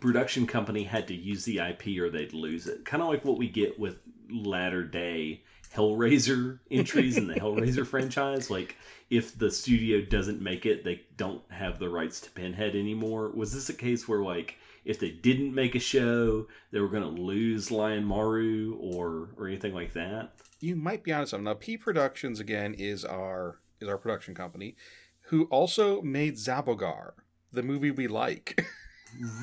production 0.00 0.46
company 0.46 0.84
had 0.84 1.08
to 1.08 1.14
use 1.14 1.44
the 1.44 1.58
IP 1.58 1.98
or 2.00 2.10
they'd 2.10 2.32
lose 2.32 2.66
it? 2.66 2.84
Kind 2.84 3.02
of 3.02 3.08
like 3.08 3.24
what 3.24 3.38
we 3.38 3.48
get 3.48 3.78
with 3.78 3.98
latter 4.30 4.84
day 4.84 5.42
Hellraiser 5.74 6.60
entries 6.70 7.16
in 7.16 7.26
the 7.28 7.34
Hellraiser 7.40 7.86
franchise. 7.86 8.50
Like, 8.50 8.76
if 9.10 9.38
the 9.38 9.50
studio 9.50 10.00
doesn't 10.02 10.40
make 10.42 10.66
it, 10.66 10.84
they 10.84 11.02
don't 11.16 11.42
have 11.50 11.78
the 11.78 11.88
rights 11.88 12.20
to 12.20 12.30
Pinhead 12.30 12.74
anymore. 12.76 13.30
Was 13.30 13.52
this 13.54 13.68
a 13.68 13.74
case 13.74 14.06
where, 14.06 14.22
like, 14.22 14.56
if 14.84 14.98
they 15.00 15.10
didn't 15.10 15.54
make 15.54 15.74
a 15.74 15.80
show, 15.80 16.46
they 16.70 16.80
were 16.80 16.88
going 16.88 17.02
to 17.02 17.22
lose 17.22 17.70
Lion 17.70 18.04
Maru 18.04 18.76
or 18.80 19.30
or 19.36 19.46
anything 19.48 19.74
like 19.74 19.92
that? 19.94 20.32
you 20.60 20.74
might 20.74 21.04
be 21.04 21.12
honest. 21.12 21.38
Now, 21.38 21.54
P 21.54 21.76
Productions 21.78 22.40
again 22.40 22.74
is 22.74 23.04
our 23.04 23.60
is 23.80 23.88
our 23.88 23.96
production 23.98 24.34
company, 24.34 24.74
who 25.22 25.44
also 25.44 26.02
made 26.02 26.34
Zaborgar. 26.36 27.12
the 27.52 27.62
movie 27.62 27.90
we 27.90 28.06
like. 28.08 28.60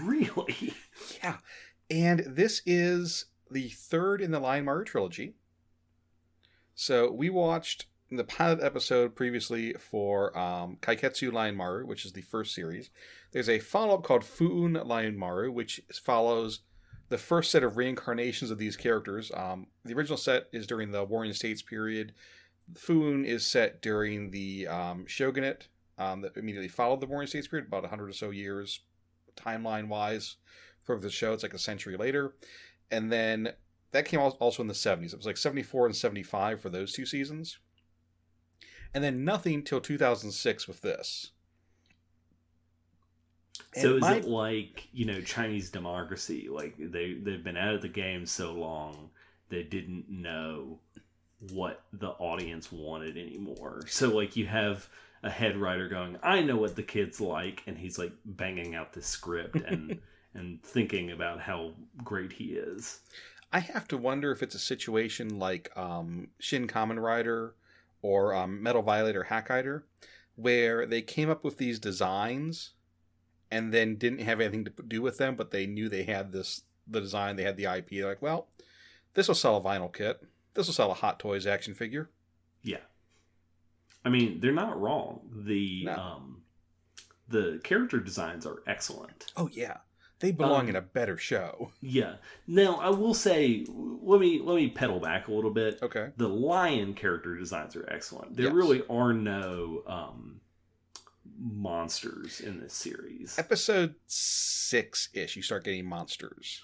Really? 0.04 0.76
yeah. 1.24 1.38
And 1.90 2.20
this 2.20 2.62
is 2.68 3.26
the 3.50 3.70
third 3.70 4.22
in 4.22 4.30
the 4.30 4.40
Lion 4.40 4.66
Maru 4.66 4.84
trilogy. 4.86 5.34
So 6.76 7.12
we 7.12 7.32
watched 7.32 7.88
the 8.16 8.24
pilot 8.24 8.62
episode 8.62 9.16
previously 9.16 9.74
for 9.74 10.38
um, 10.38 10.78
Kaiketsu 10.82 11.32
Lion 11.32 11.56
Maru, 11.56 11.86
which 11.86 12.06
is 12.06 12.14
the 12.14 12.22
first 12.22 12.54
series. 12.54 12.90
There's 13.32 13.50
a 13.50 13.60
follow 13.60 13.96
up 13.96 14.04
called 14.04 14.24
Fuun 14.24 14.86
Lion 14.86 15.18
Maru, 15.18 15.52
which 15.52 15.82
follows 16.04 16.62
the 17.10 17.18
first 17.18 17.52
set 17.52 17.64
of 17.64 17.78
reincarnations 17.78 18.52
of 18.52 18.58
these 18.58 18.78
characters. 18.78 19.32
Um, 19.34 19.68
the 19.84 19.94
original 19.94 20.18
set 20.18 20.48
is 20.52 20.68
during 20.68 20.92
the 20.92 21.04
Warring 21.04 21.34
States 21.34 21.62
period. 21.62 22.14
Fuun 22.74 23.26
is 23.26 23.46
set 23.46 23.82
during 23.82 24.32
the 24.32 24.68
um, 24.68 25.06
shogunate 25.06 25.68
um, 25.98 26.22
that 26.22 26.36
immediately 26.38 26.68
followed 26.68 27.02
the 27.02 27.08
Warring 27.08 27.28
States 27.28 27.48
period, 27.48 27.68
about 27.68 27.84
100 27.84 28.10
or 28.10 28.14
so 28.14 28.32
years 28.32 28.82
timeline 29.36 29.88
wise 29.88 30.38
for 30.84 31.00
the 31.00 31.10
show. 31.10 31.34
It's 31.34 31.44
like 31.44 31.54
a 31.54 31.60
century 31.60 31.98
later. 31.98 32.36
And 32.90 33.12
then 33.12 33.54
that 33.92 34.06
came 34.06 34.20
also 34.20 34.62
in 34.62 34.68
the 34.68 34.74
70s. 34.74 35.14
It 35.14 35.18
was 35.18 35.26
like 35.26 35.38
74 35.38 35.88
and 35.88 35.96
75 35.96 36.62
for 36.62 36.70
those 36.70 36.94
two 36.94 37.06
seasons. 37.06 37.60
And 38.96 39.04
then 39.04 39.26
nothing 39.26 39.62
till 39.62 39.82
2006 39.82 40.68
with 40.70 40.82
this. 40.82 41.32
So 43.76 43.88
And 43.90 43.96
is 43.98 44.02
my- 44.02 44.16
it 44.16 44.26
like 44.26 44.88
you 44.94 45.06
know 45.06 45.20
Chinese 45.22 45.70
democracy? 45.70 46.48
Like 46.50 46.76
they 46.80 47.14
they've 47.16 47.44
been 47.44 47.58
out 47.58 47.76
of 47.76 47.82
the 47.82 47.90
game 47.90 48.26
so 48.26 48.54
long 48.54 49.10
they 49.50 49.64
didn't 49.64 50.10
know 50.10 50.80
what 51.52 51.84
the 51.94 52.10
audience 52.12 52.72
wanted 52.72 53.18
anymore. 53.18 53.84
So 53.88 54.16
like 54.16 54.36
you 54.38 54.48
have 54.48 54.90
a 55.24 55.30
head 55.30 55.58
writer 55.58 55.90
going, 55.90 56.18
"I 56.24 56.42
know 56.42 56.56
what 56.56 56.78
the 56.78 56.84
kids 56.84 57.20
like," 57.20 57.64
and 57.68 57.78
he's 57.78 58.00
like 58.00 58.14
banging 58.24 58.76
out 58.76 58.94
the 58.94 59.02
script 59.02 59.58
and 59.58 60.00
and 60.34 60.64
thinking 60.64 61.12
about 61.12 61.42
how 61.42 61.74
great 62.04 62.32
he 62.32 62.54
is. 62.54 63.02
I 63.52 63.60
have 63.60 63.88
to 63.90 63.98
wonder 63.98 64.32
if 64.32 64.42
it's 64.42 64.56
a 64.56 64.60
situation 64.60 65.38
like 65.38 65.70
um, 65.78 66.30
Shin 66.40 66.68
Kamen 66.68 67.02
Rider 67.02 67.56
or 68.06 68.36
um, 68.36 68.62
Metal 68.62 68.84
Violator 68.84 69.26
Hakaider, 69.30 69.82
where 70.36 70.86
they 70.86 71.02
came 71.02 71.30
up 71.30 71.44
with 71.44 71.58
these 71.58 71.80
designs 71.80 72.72
and 73.50 73.74
then 73.74 73.96
didn't 73.96 74.20
have 74.20 74.40
anything 74.40 74.66
to 74.66 74.72
do 74.88 75.02
with 75.02 75.18
them, 75.18 75.36
but 75.36 75.50
they 75.52 75.66
knew 75.66 75.90
they 75.90 76.04
had 76.04 76.32
this 76.32 76.62
the 76.88 77.00
design, 77.02 77.36
they 77.36 77.44
had 77.44 77.58
the 77.58 77.66
IP. 77.66 77.90
They're 77.90 78.08
like, 78.10 78.22
well, 78.22 78.48
this 79.16 79.28
will 79.28 79.34
sell 79.36 79.58
a 79.58 79.62
vinyl 79.62 79.92
kit. 79.92 80.22
This 80.54 80.68
will 80.68 80.74
sell 80.76 80.92
a 80.92 80.96
Hot 80.96 81.20
Toys 81.20 81.48
action 81.48 81.74
figure. 81.74 82.12
Yeah, 82.62 82.86
I 84.04 84.10
mean 84.10 84.40
they're 84.40 84.52
not 84.52 84.80
wrong. 84.80 85.22
The 85.48 85.86
No. 85.86 85.94
um, 85.96 86.42
the 87.28 87.60
character 87.64 88.00
designs 88.00 88.46
are 88.46 88.62
excellent. 88.68 89.32
Oh 89.36 89.50
yeah, 89.52 89.78
they 90.20 90.32
belong 90.32 90.62
Um, 90.64 90.70
in 90.70 90.76
a 90.76 90.82
better 90.82 91.18
show. 91.18 91.72
Yeah. 91.82 92.16
Now 92.48 92.76
I 92.78 92.90
will 92.90 93.14
say, 93.14 93.66
let 93.70 94.20
me 94.22 94.40
let 94.42 94.56
me 94.56 94.70
pedal 94.70 95.00
back 95.00 95.28
a 95.28 95.34
little 95.34 95.52
bit. 95.52 95.80
Okay. 95.84 96.10
The 96.18 96.30
lion 96.30 96.94
character 96.94 97.36
designs 97.38 97.76
are 97.76 97.88
excellent. 97.92 98.36
There 98.36 98.46
Yes. 98.46 98.54
really 98.54 98.84
are 98.90 99.14
no 99.14 99.84
um, 99.88 100.42
monsters 101.40 102.40
in 102.40 102.60
this 102.60 102.74
series. 102.74 103.38
Episode 103.38 103.96
six 104.08 105.10
ish, 105.14 105.36
you 105.36 105.42
start 105.42 105.64
getting 105.64 105.86
monsters. 105.86 106.64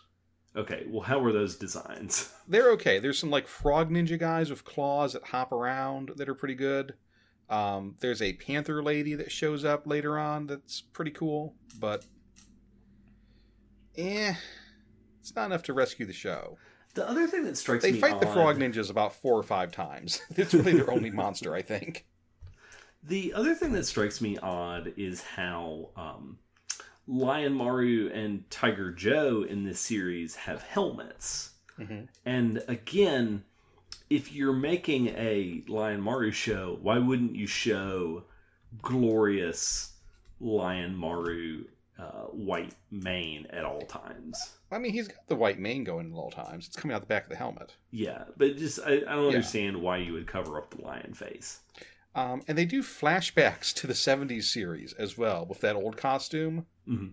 Okay. 0.56 0.86
Well, 0.90 1.02
how 1.04 1.20
were 1.20 1.32
those 1.32 1.56
designs? 1.56 2.34
they're 2.48 2.72
okay. 2.72 3.00
There's 3.00 3.20
some 3.20 3.30
like 3.30 3.48
frog 3.48 3.90
ninja 3.90 4.20
guys 4.20 4.50
with 4.50 4.66
claws 4.66 5.14
that 5.14 5.24
hop 5.26 5.52
around 5.52 6.12
that 6.18 6.28
are 6.30 6.36
pretty 6.36 6.56
good. 6.56 6.96
Um, 7.50 7.96
there's 8.00 8.22
a 8.22 8.34
panther 8.34 8.82
lady 8.82 9.14
that 9.16 9.32
shows 9.32 9.66
up 9.66 9.86
later 9.86 10.18
on 10.18 10.48
that's 10.48 10.80
pretty 10.82 11.12
cool, 11.12 11.54
but 11.80 12.06
eh, 13.98 14.34
it's 15.20 15.36
not 15.36 15.46
enough 15.46 15.64
to 15.64 15.74
rescue 15.74 16.06
the 16.06 16.14
show. 16.14 16.58
The 16.94 17.08
other 17.08 17.28
thing 17.28 17.44
that 17.46 17.58
strikes 17.58 17.84
me 17.84 17.92
they 17.92 17.96
me 17.96 18.02
fight 18.02 18.20
the 18.20 18.28
frog 18.28 18.58
ninjas 18.58 18.90
about 18.90 19.14
four 19.14 19.38
or 19.38 19.44
five 19.44 19.72
times. 19.72 20.22
It's 20.36 20.54
really 20.54 20.74
their 20.74 20.92
only 20.92 21.10
monster, 21.10 21.56
I 21.56 21.62
think. 21.62 22.06
The 23.04 23.34
other 23.34 23.56
thing 23.56 23.72
that 23.74 23.86
strikes 23.86 24.22
me 24.22 24.38
odd 24.38 24.94
is 24.98 25.22
how 25.22 25.90
um, 25.96 26.38
Lion 27.08 27.54
Maru 27.54 28.12
and 28.14 28.50
Tiger 28.50 28.92
Joe 28.92 29.44
in 29.48 29.64
this 29.64 29.80
series 29.80 30.36
have 30.36 30.62
helmets. 30.64 31.52
Mhm. 31.80 32.08
And 32.26 32.64
again, 32.68 33.44
if 34.10 34.34
you're 34.34 34.54
making 34.54 35.08
a 35.08 35.64
Lion 35.68 36.02
Maru 36.02 36.32
show, 36.32 36.78
why 36.82 36.98
wouldn't 36.98 37.36
you 37.36 37.48
show 37.48 38.26
glorious 38.82 39.94
Lion 40.40 40.96
Maru 40.96 41.66
uh, 42.02 42.26
white 42.32 42.74
mane 42.90 43.46
at 43.52 43.64
all 43.66 43.82
times? 43.82 44.38
I 44.72 44.80
mean, 44.80 44.92
he's 44.94 45.08
got 45.08 45.28
the 45.28 45.36
white 45.36 45.60
mane 45.60 45.84
going 45.84 46.12
at 46.12 46.16
all 46.18 46.32
times. 46.32 46.68
It's 46.68 46.76
coming 46.76 46.96
out 46.96 47.02
the 47.02 47.08
back 47.08 47.24
of 47.24 47.30
the 47.30 47.36
helmet. 47.36 47.76
Yeah, 47.92 48.24
but 48.38 48.58
just 48.58 48.80
I, 48.86 48.94
I 48.94 49.00
don't 49.00 49.22
Yeah. 49.24 49.28
understand 49.28 49.78
why 49.82 49.98
you 49.98 50.14
would 50.14 50.28
cover 50.28 50.58
up 50.58 50.72
the 50.76 50.82
lion 50.82 51.14
face. 51.14 51.60
Um, 52.16 52.42
and 52.48 52.58
they 52.58 52.66
do 52.66 52.82
flashbacks 52.84 53.74
to 53.76 53.88
the 53.88 53.94
70s 53.94 54.44
series 54.44 54.94
as 54.94 55.18
well 55.18 55.46
with 55.46 55.62
that 55.62 55.76
old 55.76 55.96
costume. 55.98 56.66
Mhm. 56.88 57.12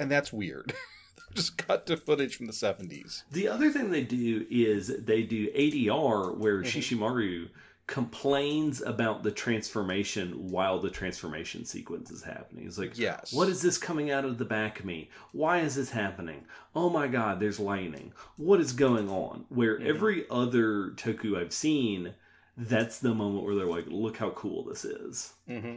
And 0.00 0.10
that's 0.10 0.32
weird. 0.32 0.72
Just 1.34 1.56
cut 1.56 1.86
to 1.86 1.96
footage 1.96 2.36
from 2.36 2.46
the 2.46 2.52
70s. 2.52 3.22
The 3.30 3.48
other 3.48 3.70
thing 3.70 3.90
they 3.90 4.02
do 4.04 4.44
is 4.50 4.88
they 5.04 5.22
do 5.22 5.48
ADR 5.54 6.32
where 6.36 6.62
Mhm. 6.62 6.66
Shishimaru 6.66 7.48
complains 7.92 8.80
about 8.80 9.22
the 9.22 9.30
transformation 9.30 10.48
while 10.48 10.78
the 10.80 10.88
transformation 10.88 11.62
sequence 11.66 12.10
is 12.10 12.22
happening. 12.22 12.66
It's 12.66 12.78
like, 12.78 12.96
Yes. 12.96 13.34
what 13.34 13.50
is 13.50 13.60
this 13.60 13.76
coming 13.76 14.10
out 14.10 14.24
of 14.24 14.38
the 14.38 14.46
back 14.46 14.80
of 14.80 14.86
me? 14.86 15.10
Why 15.32 15.58
is 15.58 15.74
this 15.74 15.90
happening? 15.90 16.46
Oh 16.74 16.88
my 16.88 17.06
god, 17.06 17.38
there's 17.38 17.60
lightning. 17.60 18.14
What 18.38 18.60
is 18.60 18.72
going 18.72 19.10
on? 19.10 19.44
Where 19.50 19.78
Mhm. 19.78 19.84
every 19.86 20.24
other 20.30 20.92
toku 20.92 21.36
I've 21.38 21.52
seen, 21.52 22.14
that's 22.56 22.98
the 22.98 23.14
moment 23.14 23.44
where 23.44 23.54
they're 23.54 23.66
like, 23.66 23.84
look 23.88 24.16
how 24.16 24.30
cool 24.30 24.64
this 24.64 24.86
is. 24.86 25.34
hmm 25.46 25.76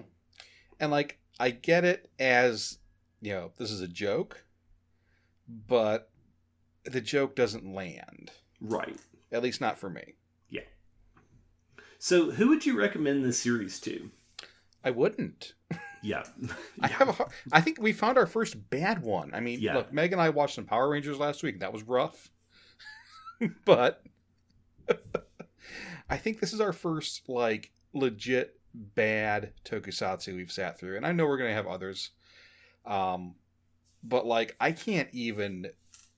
And 0.79 0.91
like, 0.91 1.19
I 1.37 1.49
get 1.49 1.83
it 1.83 2.09
as, 2.17 2.77
you 3.19 3.33
know, 3.33 3.51
this 3.57 3.71
is 3.71 3.81
a 3.81 3.89
joke, 3.89 4.45
but 5.49 6.09
the 6.85 7.01
joke 7.01 7.35
doesn't 7.35 7.65
land. 7.73 8.31
Right. 8.61 9.01
At 9.33 9.43
least 9.43 9.59
not 9.59 9.77
for 9.77 9.89
me. 9.89 10.13
So, 11.99 12.31
who 12.31 12.49
would 12.49 12.65
you 12.65 12.77
recommend 12.77 13.23
this 13.23 13.39
series 13.39 13.79
to? 13.81 14.11
I 14.83 14.91
wouldn't. 14.91 15.53
Yeah. 16.03 16.23
I 16.81 16.87
have 16.87 17.19
a, 17.19 17.25
I 17.51 17.61
think 17.61 17.81
we 17.81 17.93
found 17.93 18.17
our 18.17 18.27
first 18.27 18.69
bad 18.69 19.01
one. 19.01 19.31
I 19.33 19.39
mean, 19.39 19.59
Yeah. 19.59 19.75
look, 19.75 19.91
Meg 19.91 20.11
and 20.13 20.21
I 20.21 20.29
watched 20.29 20.55
some 20.55 20.65
Power 20.65 20.89
Rangers 20.89 21.17
last 21.17 21.41
week. 21.41 21.59
That 21.59 21.73
was 21.73 21.83
rough, 21.83 22.29
but 23.65 24.03
I 26.09 26.17
think 26.17 26.39
this 26.39 26.53
is 26.53 26.61
our 26.61 26.73
first 26.73 27.27
like 27.27 27.71
legit 27.93 28.59
bad 28.73 29.53
tokusatsu 29.63 30.35
we've 30.35 30.51
sat 30.51 30.77
through, 30.79 30.97
and 30.97 31.05
I 31.07 31.11
know 31.11 31.25
we're 31.25 31.37
gonna 31.37 31.53
have 31.53 31.67
others. 31.67 32.11
Um, 32.85 33.35
but 34.03 34.27
like, 34.27 34.55
I 34.59 34.71
can't 34.71 35.09
even 35.11 35.67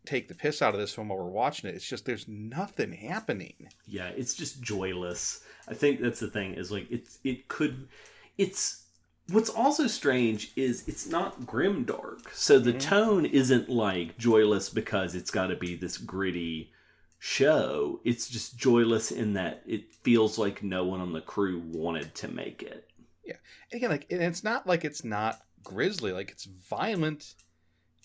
take 0.08 0.28
the 0.28 0.34
piss 0.36 0.62
out 0.62 0.74
of 0.74 0.80
this 0.80 0.98
one 0.98 1.08
while 1.10 1.20
we're 1.20 1.26
watching 1.30 1.70
it. 1.70 1.76
It's 1.76 1.88
just 1.88 2.06
there's 2.06 2.28
nothing 2.28 2.92
happening. 2.94 3.68
yeah 3.86 4.08
it's 4.16 4.34
just 4.34 4.62
joyless 4.62 5.44
i 5.68 5.74
think 5.74 6.00
that's 6.02 6.20
the 6.22 6.30
thing 6.30 6.54
is 6.56 6.72
like 6.72 6.88
it's 6.90 7.20
it 7.24 7.48
could 7.50 7.88
it's 8.38 8.86
what's 9.30 9.50
also 9.50 9.86
strange 9.88 10.52
is 10.56 10.88
it's 10.88 11.08
not 11.08 11.46
grim 11.46 11.84
dark 11.84 12.32
so 12.34 12.58
the 12.58 12.74
Mhm. 12.74 12.80
tone 12.80 13.26
isn't 13.26 13.68
like 13.70 14.18
joyless 14.18 14.70
because 14.70 15.14
it's 15.16 15.30
got 15.32 15.48
to 15.48 15.56
be 15.56 15.76
this 15.76 15.98
gritty 15.98 16.72
show 17.20 18.00
it's 18.06 18.30
just 18.30 18.58
joyless 18.58 19.12
in 19.12 19.34
that 19.34 19.62
it 19.68 19.92
feels 20.04 20.38
like 20.38 20.64
no 20.64 20.84
one 20.86 21.02
on 21.02 21.12
the 21.14 21.22
crew 21.22 21.60
wanted 21.66 22.14
to 22.16 22.28
make 22.28 22.62
it 22.64 22.88
Yeah. 23.26 23.36
And 23.72 23.78
again 23.80 23.90
like 23.90 24.06
and 24.12 24.22
it's 24.24 24.44
not 24.44 24.66
like 24.68 24.86
it's 24.86 25.04
not 25.04 25.42
grisly 25.64 26.12
like 26.14 26.32
it's 26.32 26.46
violent 26.46 27.34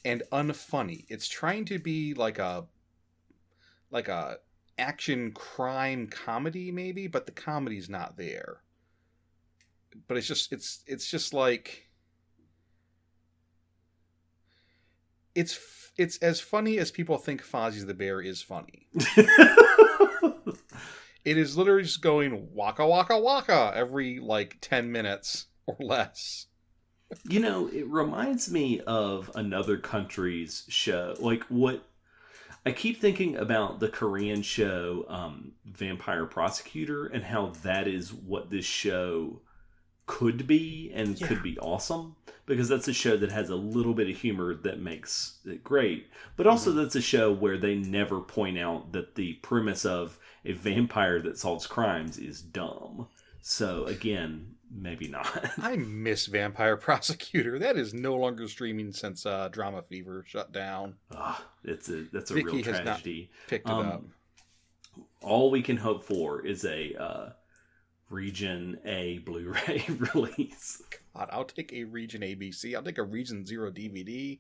and 0.05 0.23
unfunny 0.33 1.05
it's 1.09 1.29
trying 1.29 1.65
to 1.65 1.79
be 1.79 2.15
like 2.15 2.39
a 2.39 2.65
like 3.91 4.09
a 4.09 4.39
action 4.79 5.33
crime 5.33 6.07
comedy 6.07 6.71
maybe 6.71 7.07
but 7.07 7.27
the 7.27 7.33
comedy's 7.33 7.89
not 7.89 8.17
there 8.17 8.63
but 10.09 10.17
it's 10.17 10.27
just 10.27 10.53
it's 10.53 10.83
it's 10.87 11.11
just 11.11 11.35
like 11.35 11.89
it's 15.35 15.59
it's 15.99 16.17
as 16.19 16.41
funny 16.41 16.79
as 16.79 16.91
people 16.91 17.19
think 17.19 17.43
Fozzie 17.43 17.87
the 17.87 17.95
Bear 17.95 18.21
is 18.21 18.41
funny. 18.41 18.89
It 21.25 21.39
is 21.39 21.57
literally 21.57 21.85
just 21.85 22.03
going 22.03 22.49
waka 22.53 22.87
waka 22.87 23.19
waka 23.19 23.73
every 23.75 24.19
like 24.19 24.59
10 24.61 24.91
minutes 24.91 25.47
or 25.67 25.77
less. 25.79 26.47
You 27.29 27.41
know 27.41 27.69
it 27.69 27.87
reminds 27.87 28.51
me 28.51 28.81
of 28.81 29.31
another 29.35 29.77
country's 29.77 30.65
show 30.69 31.15
like 31.21 31.45
what 31.45 31.85
i 32.67 32.73
keep 32.73 33.01
thinking 33.01 33.37
about 33.37 33.81
the 33.81 33.89
korean 33.89 34.43
show 34.43 35.05
um, 35.09 35.53
vampire 35.65 36.27
prosecutor 36.27 37.07
and 37.07 37.25
how 37.25 37.49
that 37.63 37.87
is 37.89 38.13
what 38.13 38.51
this 38.51 38.65
show 38.65 39.41
could 40.07 40.47
be 40.47 40.91
and 40.95 41.21
Yeah. 41.21 41.27
could 41.29 41.43
be 41.43 41.59
awesome 41.59 42.17
because 42.45 42.69
that's 42.69 42.89
a 42.89 42.93
show 42.93 43.17
that 43.17 43.31
has 43.31 43.51
a 43.51 43.57
little 43.57 43.95
bit 43.95 44.11
of 44.11 44.17
humor 44.17 44.53
that 44.55 44.81
makes 44.81 45.39
it 45.47 45.63
great. 45.63 46.09
But 46.37 46.47
also 46.49 46.71
Mm-hmm. 46.71 46.79
that's 46.79 46.97
a 46.97 47.01
show 47.01 47.33
where 47.33 47.57
they 47.57 47.77
never 47.77 48.21
point 48.21 48.59
out 48.59 48.93
that 48.93 49.15
the 49.15 49.35
premise 49.35 49.85
of 49.85 50.19
a 50.45 50.53
vampire 50.53 51.21
that 51.23 51.39
solves 51.39 51.69
crimes 51.69 52.19
is 52.19 52.43
dumb. 52.43 53.07
So 53.43 53.85
again, 53.87 54.55
maybe 54.71 55.09
not. 55.09 55.29
I 55.63 55.77
miss 55.77 56.27
Vampire 56.27 56.77
Prosecutor. 56.77 57.59
That 57.59 57.77
is 57.77 57.93
no 57.93 58.15
longer 58.17 58.47
streaming 58.49 58.93
since 58.93 59.27
uh, 59.27 59.49
Drama 59.49 59.83
Fever 59.83 60.25
shut 60.27 60.53
down. 60.53 60.95
Ah, 61.15 61.45
it's 61.65 61.89
a 61.89 62.05
that's 62.13 62.31
a 62.31 62.35
Viki 62.35 62.45
real 62.45 62.63
tragedy. 62.63 63.31
Picked 63.49 63.69
it 63.69 63.73
Um, 63.73 63.87
up. 63.89 64.03
All 65.21 65.51
we 65.51 65.63
can 65.63 65.77
hope 65.77 66.05
for 66.05 66.45
is 66.47 66.65
a 66.65 66.95
uh, 66.95 67.31
Region 68.11 68.79
A 68.85 69.19
Blu-ray 69.19 69.85
release. 70.15 70.83
God, 71.17 71.29
I'll 71.33 71.45
take 71.45 71.73
a 71.73 71.85
Region 71.85 72.23
ABC. 72.23 72.75
I'll 72.77 72.83
take 72.83 72.99
a 72.99 73.03
Region 73.03 73.45
Zero 73.45 73.71
DVD. 73.71 74.39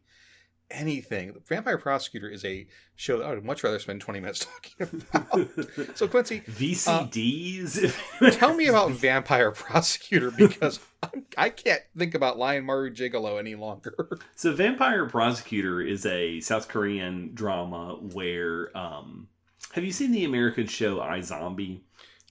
Anything. 0.72 1.37
Vampire 1.46 1.78
Prosecutor 1.78 2.28
is 2.28 2.44
a 2.44 2.66
show 2.96 3.18
that 3.18 3.26
I 3.26 3.35
would 3.35 3.44
much 3.44 3.62
rather 3.62 3.78
spend 3.78 4.00
20 4.00 4.20
minutes 4.20 4.46
talking 4.80 5.04
about. 5.11 5.50
so, 5.96 6.08
Quincy, 6.08 6.40
VCDs. 6.48 8.38
tell 8.38 8.54
me 8.54 8.66
about 8.66 8.90
Vampire 8.92 9.50
Prosecutor 9.50 10.30
because 10.30 10.80
I'm, 11.02 11.26
I 11.37 11.50
can't 11.50 11.82
think 11.96 12.14
about 12.14 12.38
Lion 12.38 12.64
Maru 12.64 12.90
Gigolo 12.92 13.38
any 13.38 13.54
longer. 13.54 14.18
So, 14.35 14.52
Vampire 14.52 15.06
Prosecutor 15.06 15.80
is 15.80 16.06
a 16.06 16.40
South 16.40 16.68
Korean 16.68 17.30
drama 17.35 17.98
where. 18.12 18.76
Um, 18.76 19.28
have 19.72 19.85
you 19.85 19.92
seen 19.92 20.11
the 20.12 20.24
American 20.24 20.66
show 20.66 21.00
I 21.00 21.20
Zombie? 21.20 21.85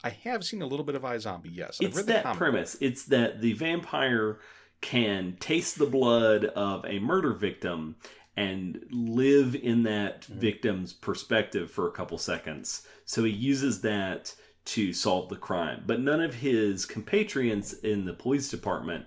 I 0.03 0.09
have 0.23 0.43
seen 0.43 0.61
a 0.61 0.65
little 0.65 0.85
bit 0.85 0.95
of 0.95 1.03
iZombie, 1.03 1.55
yes. 1.55 1.79
I've 1.81 1.89
It's 1.89 1.97
read 1.97 2.07
that 2.07 2.35
premise. 2.35 2.75
It's 2.81 3.05
that 3.05 3.41
the 3.41 3.53
vampire 3.53 4.39
can 4.81 5.37
taste 5.39 5.77
the 5.77 5.85
blood 5.85 6.45
of 6.45 6.83
a 6.85 6.99
murder 6.99 7.33
victim 7.33 7.95
and 8.41 8.85
live 8.91 9.55
in 9.55 9.83
that 9.83 10.25
Mm-hmm. 10.31 10.41
victim's 10.41 10.93
perspective 10.93 11.69
for 11.71 11.87
a 11.87 11.91
couple 11.91 12.17
seconds. 12.17 12.87
So 13.05 13.23
he 13.23 13.31
uses 13.31 13.81
that 13.81 14.33
to 14.65 14.93
solve 14.93 15.29
the 15.29 15.35
crime. 15.37 15.83
But 15.85 15.99
none 16.01 16.21
of 16.21 16.35
his 16.35 16.85
compatriots 16.85 17.73
in 17.73 18.05
the 18.05 18.13
police 18.13 18.49
department 18.49 19.05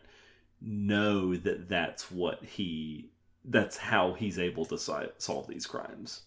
know 0.60 1.36
that 1.36 1.68
that's 1.68 2.10
what 2.10 2.44
he 2.44 3.10
that's 3.44 3.76
how 3.76 4.14
he's 4.14 4.38
able 4.38 4.64
to 4.66 4.78
si- 4.78 5.12
solve 5.18 5.46
these 5.48 5.66
crimes. 5.66 6.22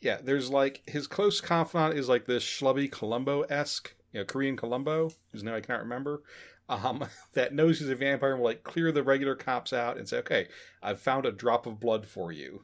Yeah, 0.00 0.18
there's 0.22 0.50
like 0.50 0.82
his 0.86 1.06
close 1.06 1.40
confidant 1.40 1.98
is 1.98 2.08
like 2.08 2.26
this 2.26 2.44
schlubby 2.44 2.90
Columbo 2.90 3.42
esque, 3.42 3.94
you 4.12 4.20
know, 4.20 4.24
Korean 4.26 4.56
Columbo, 4.56 5.10
whose 5.32 5.42
name 5.42 5.54
I 5.54 5.60
cannot 5.60 5.82
remember, 5.82 6.22
um, 6.68 7.04
that 7.34 7.54
knows 7.54 7.78
he's 7.78 7.88
a 7.88 7.94
vampire 7.94 8.32
and 8.32 8.40
will 8.40 8.48
like 8.48 8.64
clear 8.64 8.92
the 8.92 9.02
regular 9.02 9.34
cops 9.34 9.72
out 9.72 9.96
and 9.96 10.08
say, 10.08 10.18
okay, 10.18 10.48
I've 10.82 11.00
found 11.00 11.26
a 11.26 11.32
drop 11.32 11.66
of 11.66 11.80
blood 11.80 12.06
for 12.06 12.32
you. 12.32 12.62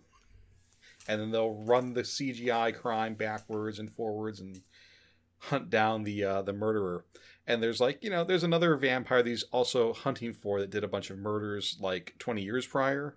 And 1.09 1.21
then 1.21 1.31
they'll 1.31 1.55
run 1.65 1.95
the 1.95 2.03
CGI 2.03 2.75
crime 2.77 3.15
backwards 3.15 3.79
and 3.79 3.91
forwards 3.91 4.39
and 4.39 4.61
hunt 5.39 5.71
down 5.71 6.05
the 6.05 6.23
uh, 6.23 6.43
the 6.43 6.53
murderer. 6.53 7.05
And 7.47 7.63
there's 7.63 7.81
like, 7.81 8.05
you 8.05 8.11
know, 8.11 8.23
there's 8.23 8.45
another 8.45 8.77
vampire 8.77 9.23
that 9.23 9.29
he's 9.29 9.43
also 9.45 9.93
hunting 9.93 10.33
for 10.33 10.61
that 10.61 10.71
did 10.71 10.85
a 10.85 10.89
bunch 10.89 11.11
of 11.11 11.19
murders 11.19 11.79
like 11.81 12.15
20 12.19 12.43
years 12.43 12.67
prior. 12.67 13.17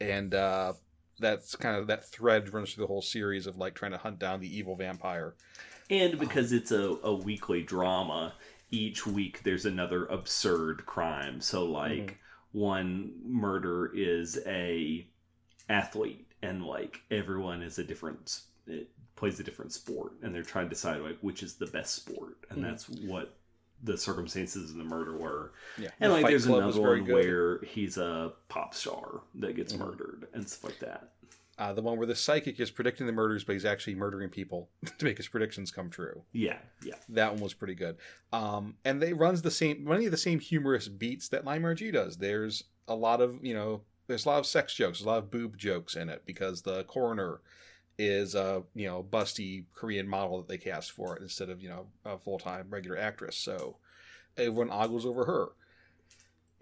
And 0.00 0.34
uh, 0.34 0.72
that's 1.20 1.54
kind 1.54 1.76
of 1.76 1.86
that 1.86 2.10
thread 2.10 2.52
runs 2.52 2.72
through 2.72 2.84
the 2.84 2.88
whole 2.88 3.02
series 3.02 3.46
of 3.46 3.56
like 3.56 3.74
trying 3.74 3.92
to 3.92 3.98
hunt 3.98 4.18
down 4.18 4.40
the 4.40 4.56
evil 4.56 4.74
vampire. 4.74 5.34
And 5.90 6.18
because 6.18 6.52
it's 6.52 6.72
a, 6.72 6.96
a 7.02 7.14
weekly 7.14 7.62
drama, 7.62 8.32
each 8.70 9.06
week 9.06 9.42
there's 9.42 9.66
another 9.66 10.06
absurd 10.06 10.86
crime. 10.86 11.40
So 11.40 11.64
like 11.64 12.18
one 12.52 13.12
murder 13.24 13.90
is 13.94 14.38
a 14.46 15.06
athlete 15.68 16.26
and 16.42 16.64
like 16.64 17.00
everyone 17.10 17.62
is 17.62 17.78
a 17.78 17.84
different 17.84 18.40
it 18.66 18.88
plays 19.16 19.38
a 19.38 19.44
different 19.44 19.72
sport 19.72 20.12
and 20.22 20.34
they're 20.34 20.42
trying 20.42 20.64
to 20.66 20.70
decide 20.70 21.00
like 21.02 21.18
which 21.20 21.42
is 21.42 21.54
the 21.54 21.66
best 21.66 21.94
sport 21.94 22.36
and 22.50 22.58
Mhm. 22.58 22.62
that's 22.62 22.88
what 22.88 23.36
the 23.82 23.96
circumstances 23.96 24.70
of 24.72 24.76
the 24.76 24.84
murder 24.84 25.16
were. 25.16 25.52
Yeah, 25.78 25.88
And 26.00 26.10
The 26.10 26.16
like 26.16 26.26
there's 26.26 26.46
another 26.46 26.80
one 26.80 27.04
good. 27.04 27.14
where 27.14 27.58
he's 27.62 27.96
a 27.96 28.32
pop 28.48 28.74
star 28.74 29.22
that 29.36 29.56
gets 29.56 29.72
Mhm. 29.72 29.78
murdered 29.78 30.28
and 30.34 30.48
stuff 30.48 30.64
like 30.64 30.80
that. 30.80 31.14
Uh, 31.60 31.74
the 31.74 31.82
one 31.82 31.98
where 31.98 32.06
the 32.06 32.16
psychic 32.16 32.58
is 32.58 32.70
predicting 32.70 33.06
the 33.06 33.12
murders, 33.12 33.44
but 33.44 33.52
he's 33.52 33.66
actually 33.66 33.94
murdering 33.94 34.30
people 34.30 34.70
to 34.98 35.04
make 35.04 35.18
his 35.18 35.28
predictions 35.28 35.70
come 35.70 35.90
true. 35.90 36.22
Yeah, 36.32 36.56
yeah. 36.82 36.94
That 37.10 37.34
one 37.34 37.42
was 37.42 37.52
pretty 37.52 37.74
good. 37.74 37.98
Um, 38.32 38.76
and 38.82 39.00
they 39.00 39.12
runs 39.12 39.42
the 39.42 39.50
same 39.50 39.84
many 39.84 40.06
of 40.06 40.10
the 40.10 40.16
same 40.16 40.40
humorous 40.40 40.88
beats 40.88 41.28
that 41.28 41.44
Lime 41.44 41.62
RG 41.62 41.92
does. 41.92 42.16
There's 42.16 42.64
a 42.88 42.94
lot 42.94 43.20
of 43.20 43.44
you 43.44 43.52
know 43.52 43.82
there's 44.06 44.24
a 44.24 44.28
lot 44.30 44.38
of 44.38 44.46
sex 44.46 44.74
jokes, 44.74 45.02
a 45.02 45.06
lot 45.06 45.18
of 45.18 45.30
boob 45.30 45.58
jokes 45.58 45.96
in 45.96 46.08
it 46.08 46.22
because 46.24 46.62
the 46.62 46.84
coroner 46.84 47.42
is 47.98 48.34
a 48.34 48.62
you 48.74 48.86
know 48.86 49.02
busty 49.02 49.64
Korean 49.74 50.08
model 50.08 50.38
that 50.38 50.48
they 50.48 50.56
cast 50.56 50.92
for 50.92 51.14
it 51.14 51.22
instead 51.22 51.50
of 51.50 51.62
you 51.62 51.68
know 51.68 51.88
a 52.06 52.16
full 52.16 52.38
time 52.38 52.68
regular 52.70 52.96
actress. 52.96 53.36
So 53.36 53.76
everyone 54.38 54.70
ogles 54.70 55.04
over 55.04 55.26
her. 55.26 55.48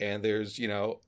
And 0.00 0.24
there's 0.24 0.58
you 0.58 0.66
know 0.66 1.00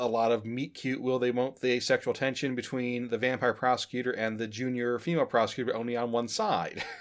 a 0.00 0.06
lot 0.06 0.32
of 0.32 0.44
meet 0.44 0.74
cute 0.74 1.00
will 1.00 1.18
they 1.18 1.30
won't 1.30 1.60
they 1.60 1.80
sexual 1.80 2.14
tension 2.14 2.54
between 2.54 3.08
the 3.08 3.18
vampire 3.18 3.54
prosecutor 3.54 4.12
and 4.12 4.38
the 4.38 4.46
junior 4.46 4.98
female 4.98 5.26
prosecutor 5.26 5.74
only 5.74 5.96
on 5.96 6.12
one 6.12 6.28
side. 6.28 6.84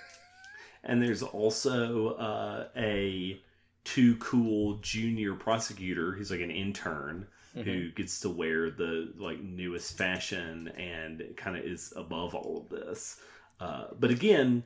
And 0.84 1.02
there's 1.02 1.22
also 1.22 2.12
uh, 2.14 2.68
a 2.78 3.42
too 3.84 4.16
cool 4.18 4.78
junior 4.78 5.34
prosecutor 5.34 6.14
who's 6.14 6.32
like 6.32 6.40
an 6.40 6.52
intern 6.52 7.28
who 7.64 7.90
gets 7.92 8.20
to 8.20 8.30
wear 8.30 8.70
the 8.70 9.12
like 9.18 9.42
newest 9.42 9.98
fashion 9.98 10.68
and 10.78 11.24
kind 11.36 11.58
of 11.58 11.66
is 11.66 11.92
above 11.96 12.36
all 12.36 12.58
of 12.58 12.70
this. 12.70 13.20
Uh, 13.60 13.86
but 14.00 14.12
again, 14.12 14.64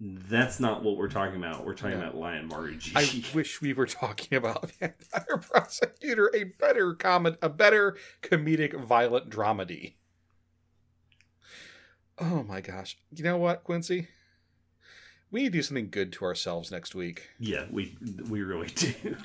that's 0.00 0.60
not 0.60 0.82
what 0.84 0.96
we're 0.96 1.08
talking 1.08 1.36
about. 1.36 1.64
We're 1.66 1.74
talking 1.74 1.98
No. 1.98 2.04
about 2.04 2.16
Lion 2.16 2.46
Maru 2.48 2.76
G. 2.76 2.92
I 2.94 3.24
wish 3.34 3.60
we 3.60 3.72
were 3.72 3.86
talking 3.86 4.36
about 4.36 4.70
Vampire 4.72 5.38
Prosecutor, 5.50 6.30
a 6.34 6.44
better 6.44 6.94
comment, 6.94 7.36
a 7.42 7.48
better 7.48 7.96
comedic 8.22 8.74
violent 8.78 9.28
dramedy. 9.30 9.94
Oh 12.18 12.42
my 12.42 12.60
gosh! 12.60 12.98
You 13.14 13.24
know 13.24 13.36
what, 13.38 13.64
Quincy? 13.64 14.08
We 15.30 15.42
need 15.42 15.52
to 15.52 15.58
do 15.58 15.62
something 15.62 15.90
good 15.90 16.12
to 16.14 16.24
ourselves 16.24 16.70
next 16.70 16.94
week. 16.94 17.28
yeah, 17.38 17.66
we 17.70 17.96
we 18.28 18.42
really 18.42 18.66
do. 18.74 19.16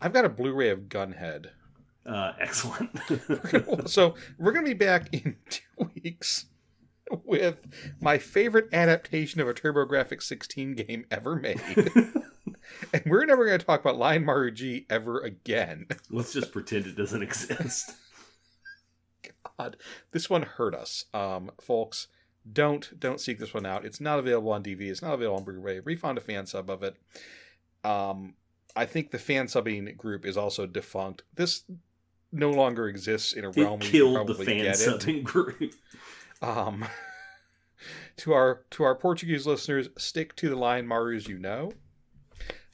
I've 0.00 0.12
got 0.12 0.24
a 0.24 0.28
Blu-ray 0.28 0.70
of 0.70 0.82
Gunhead, 0.88 1.50
Uh, 2.06 2.32
excellent. 2.40 2.90
so 3.88 4.14
we're 4.38 4.52
gonna 4.52 4.66
be 4.66 4.72
back 4.74 5.12
in 5.12 5.36
two 5.50 5.90
weeks 6.02 6.46
with 7.24 7.58
my 8.00 8.18
favorite 8.18 8.68
adaptation 8.72 9.40
of 9.40 9.48
a 9.48 9.54
TurboGrafx 9.54 10.22
16 10.22 10.74
game 10.74 11.04
ever 11.10 11.36
made, 11.36 11.60
and 12.92 13.02
we're 13.06 13.24
never 13.24 13.44
gonna 13.44 13.58
talk 13.58 13.80
about 13.80 13.98
Lion 13.98 14.24
Maru 14.24 14.50
G 14.50 14.86
ever 14.88 15.20
again. 15.20 15.86
Let's 16.10 16.32
just 16.32 16.52
pretend 16.52 16.86
it 16.86 16.96
doesn't 16.96 17.22
exist. 17.22 17.92
God, 19.58 19.76
this 20.12 20.30
one 20.30 20.42
hurt 20.42 20.74
us, 20.74 21.06
um, 21.12 21.50
folks. 21.60 22.08
Don't 22.50 22.98
don't 22.98 23.20
seek 23.20 23.38
this 23.38 23.52
one 23.52 23.66
out. 23.66 23.84
It's 23.84 24.00
not 24.00 24.18
available 24.18 24.52
on 24.52 24.62
DVD. 24.62 24.90
It's 24.90 25.02
not 25.02 25.14
available 25.14 25.38
on 25.38 25.44
Blu-ray. 25.44 25.80
We 25.80 25.94
found 25.94 26.16
a 26.16 26.22
fan 26.22 26.46
sub 26.46 26.70
of 26.70 26.82
it. 26.82 26.96
Um, 27.84 28.34
I 28.74 28.86
think 28.86 29.10
the 29.10 29.18
fan 29.18 29.46
subbing 29.46 29.94
group 29.96 30.24
is 30.24 30.36
also 30.36 30.66
defunct. 30.66 31.22
This 31.34 31.64
no 32.32 32.50
longer 32.50 32.88
exists 32.88 33.32
in 33.32 33.44
a 33.44 33.50
realm. 33.50 33.58
It 33.58 33.58
where 33.58 33.74
you 33.74 33.78
can 33.78 33.90
killed 33.90 34.26
the 34.28 34.34
fan 34.34 34.64
subbing 34.64 35.22
group. 35.22 35.74
Um, 36.42 36.84
to 38.18 38.32
our 38.32 38.64
to 38.70 38.82
our 38.82 38.94
Portuguese 38.94 39.46
listeners, 39.46 39.88
stick 39.98 40.36
to 40.36 40.48
the 40.48 40.56
Lion 40.56 40.86
Marus 40.86 41.28
you 41.28 41.38
know. 41.38 41.72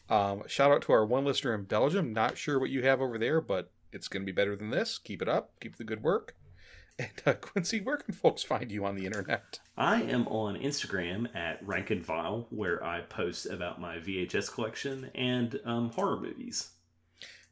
Um, 0.08 0.42
shout 0.46 0.70
out 0.70 0.82
to 0.82 0.92
our 0.92 1.04
one 1.04 1.24
listener 1.24 1.54
in 1.54 1.64
Belgium. 1.64 2.12
Not 2.12 2.38
sure 2.38 2.58
what 2.58 2.70
you 2.70 2.82
have 2.82 3.00
over 3.00 3.18
there, 3.18 3.40
but 3.40 3.70
it's 3.92 4.08
going 4.08 4.22
to 4.22 4.26
be 4.26 4.32
better 4.32 4.54
than 4.54 4.70
this. 4.70 4.98
Keep 4.98 5.22
it 5.22 5.28
up. 5.28 5.52
Keep 5.60 5.76
the 5.76 5.84
good 5.84 6.02
work. 6.02 6.34
And 6.98 7.10
uh, 7.26 7.34
Quincy, 7.34 7.82
where 7.82 7.98
can 7.98 8.14
folks 8.14 8.42
find 8.42 8.72
you 8.72 8.86
on 8.86 8.96
the 8.96 9.04
internet? 9.04 9.60
I 9.76 10.00
am 10.00 10.26
on 10.28 10.56
Instagram 10.56 11.28
at 11.36 11.58
Rank 11.62 11.90
and 11.90 12.02
Vile, 12.02 12.46
where 12.48 12.82
I 12.82 13.02
post 13.02 13.44
about 13.44 13.78
my 13.78 13.98
VHS 13.98 14.50
collection 14.50 15.10
and 15.14 15.60
um, 15.66 15.90
horror 15.90 16.18
movies. 16.18 16.70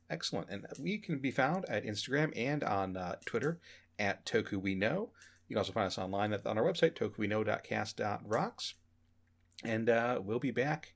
Excellent. 0.08 0.48
And 0.48 0.64
we 0.80 0.96
can 0.96 1.18
be 1.18 1.30
found 1.30 1.66
at 1.68 1.84
Instagram 1.84 2.32
and 2.34 2.64
on 2.64 2.96
uh, 2.96 3.16
Twitter 3.26 3.58
at 3.98 4.24
Toku 4.24 4.54
We 4.54 4.74
Know. 4.74 5.10
You 5.48 5.54
can 5.54 5.58
also 5.58 5.72
find 5.72 5.86
us 5.86 5.98
online 5.98 6.32
at, 6.32 6.46
on 6.46 6.58
our 6.58 6.64
website, 6.64 6.94
tokuweknow.cast.rocks. 6.94 8.74
And 9.62 9.88
uh, 9.88 10.20
we'll 10.22 10.38
be 10.38 10.50
back 10.50 10.94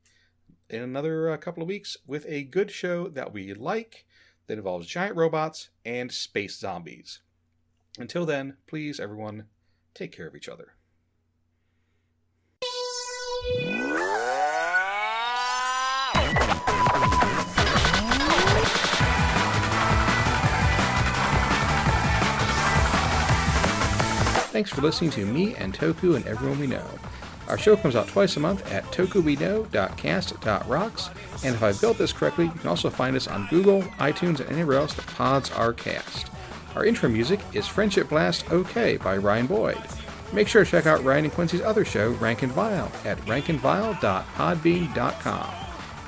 in 0.69 0.83
another 0.83 1.31
uh, 1.31 1.37
couple 1.37 1.63
of 1.63 1.69
weeks 1.69 1.97
with 2.07 2.25
a 2.29 2.45
good 2.45 2.71
show 2.71 3.09
that 3.09 3.33
we 3.33 3.53
like 3.55 4.07
that 4.47 4.59
involves 4.59 4.87
giant 4.87 5.17
robots 5.17 5.71
and 5.85 6.11
space 6.11 6.59
zombies. 6.59 7.21
Until 7.99 8.27
then, 8.27 8.57
please, 8.67 8.99
everyone, 8.99 9.45
take 9.95 10.13
care 10.13 10.27
of 10.27 10.35
each 10.35 10.49
other. 10.49 10.78
Thanks 24.59 24.73
for 24.73 24.81
listening 24.81 25.13
to 25.13 25.25
me 25.25 25.55
and 25.55 25.73
Toku 25.73 26.17
and 26.17 26.27
everyone 26.27 26.59
we 26.59 26.67
know. 26.67 26.85
Our 27.47 27.57
show 27.57 27.77
comes 27.77 27.95
out 27.95 28.09
twice 28.09 28.37
a 28.37 28.41
month 28.41 28.69
at 28.73 28.83
tokuweknow.cast.rocks, 28.87 31.11
and 31.45 31.55
if 31.55 31.63
I 31.63 31.73
built 31.75 31.97
this 31.97 32.13
correctly, 32.13 32.47
you 32.47 32.51
can 32.51 32.69
also 32.69 32.91
find 32.91 33.15
us 33.15 33.29
on 33.29 33.47
Google, 33.51 33.83
iTunes, 34.01 34.41
and 34.41 34.51
anywhere 34.51 34.79
else 34.79 34.95
that 34.95 35.07
pods 35.07 35.53
are 35.53 35.73
cast. 35.73 36.33
Our 36.75 36.85
intro 36.85 37.09
music 37.09 37.39
is 37.53 37.69
Friendship 37.69 38.09
Blast 38.09 38.51
OK 38.51 38.97
by 38.97 39.17
Ryan 39.17 39.47
Boyd. 39.47 39.79
Make 40.33 40.49
sure 40.49 40.65
to 40.65 40.71
check 40.71 40.87
out 40.87 41.05
Ryan 41.05 41.27
and 41.27 41.35
Quincy's 41.35 41.63
other 41.63 41.85
show, 41.85 42.11
Rank 42.15 42.43
and 42.43 42.51
Vile, 42.51 42.91
at 43.05 43.17
rankandvile.podbean.com. 43.27 45.55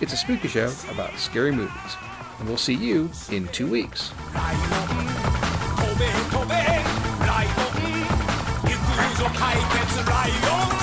It's 0.01 0.13
a 0.13 0.17
spooky 0.17 0.49
show 0.49 0.73
about 0.91 1.17
scary 1.21 1.53
movies. 1.53 1.97
And 2.41 2.49
we'll 2.49 2.57
see 2.57 2.75
you 2.75 3.11
in 3.31 3.47
two 3.53 3.69
weeks 3.69 4.11
so 9.21 9.27
high, 9.29 9.61
that's 9.75 10.09
right. 10.09 10.80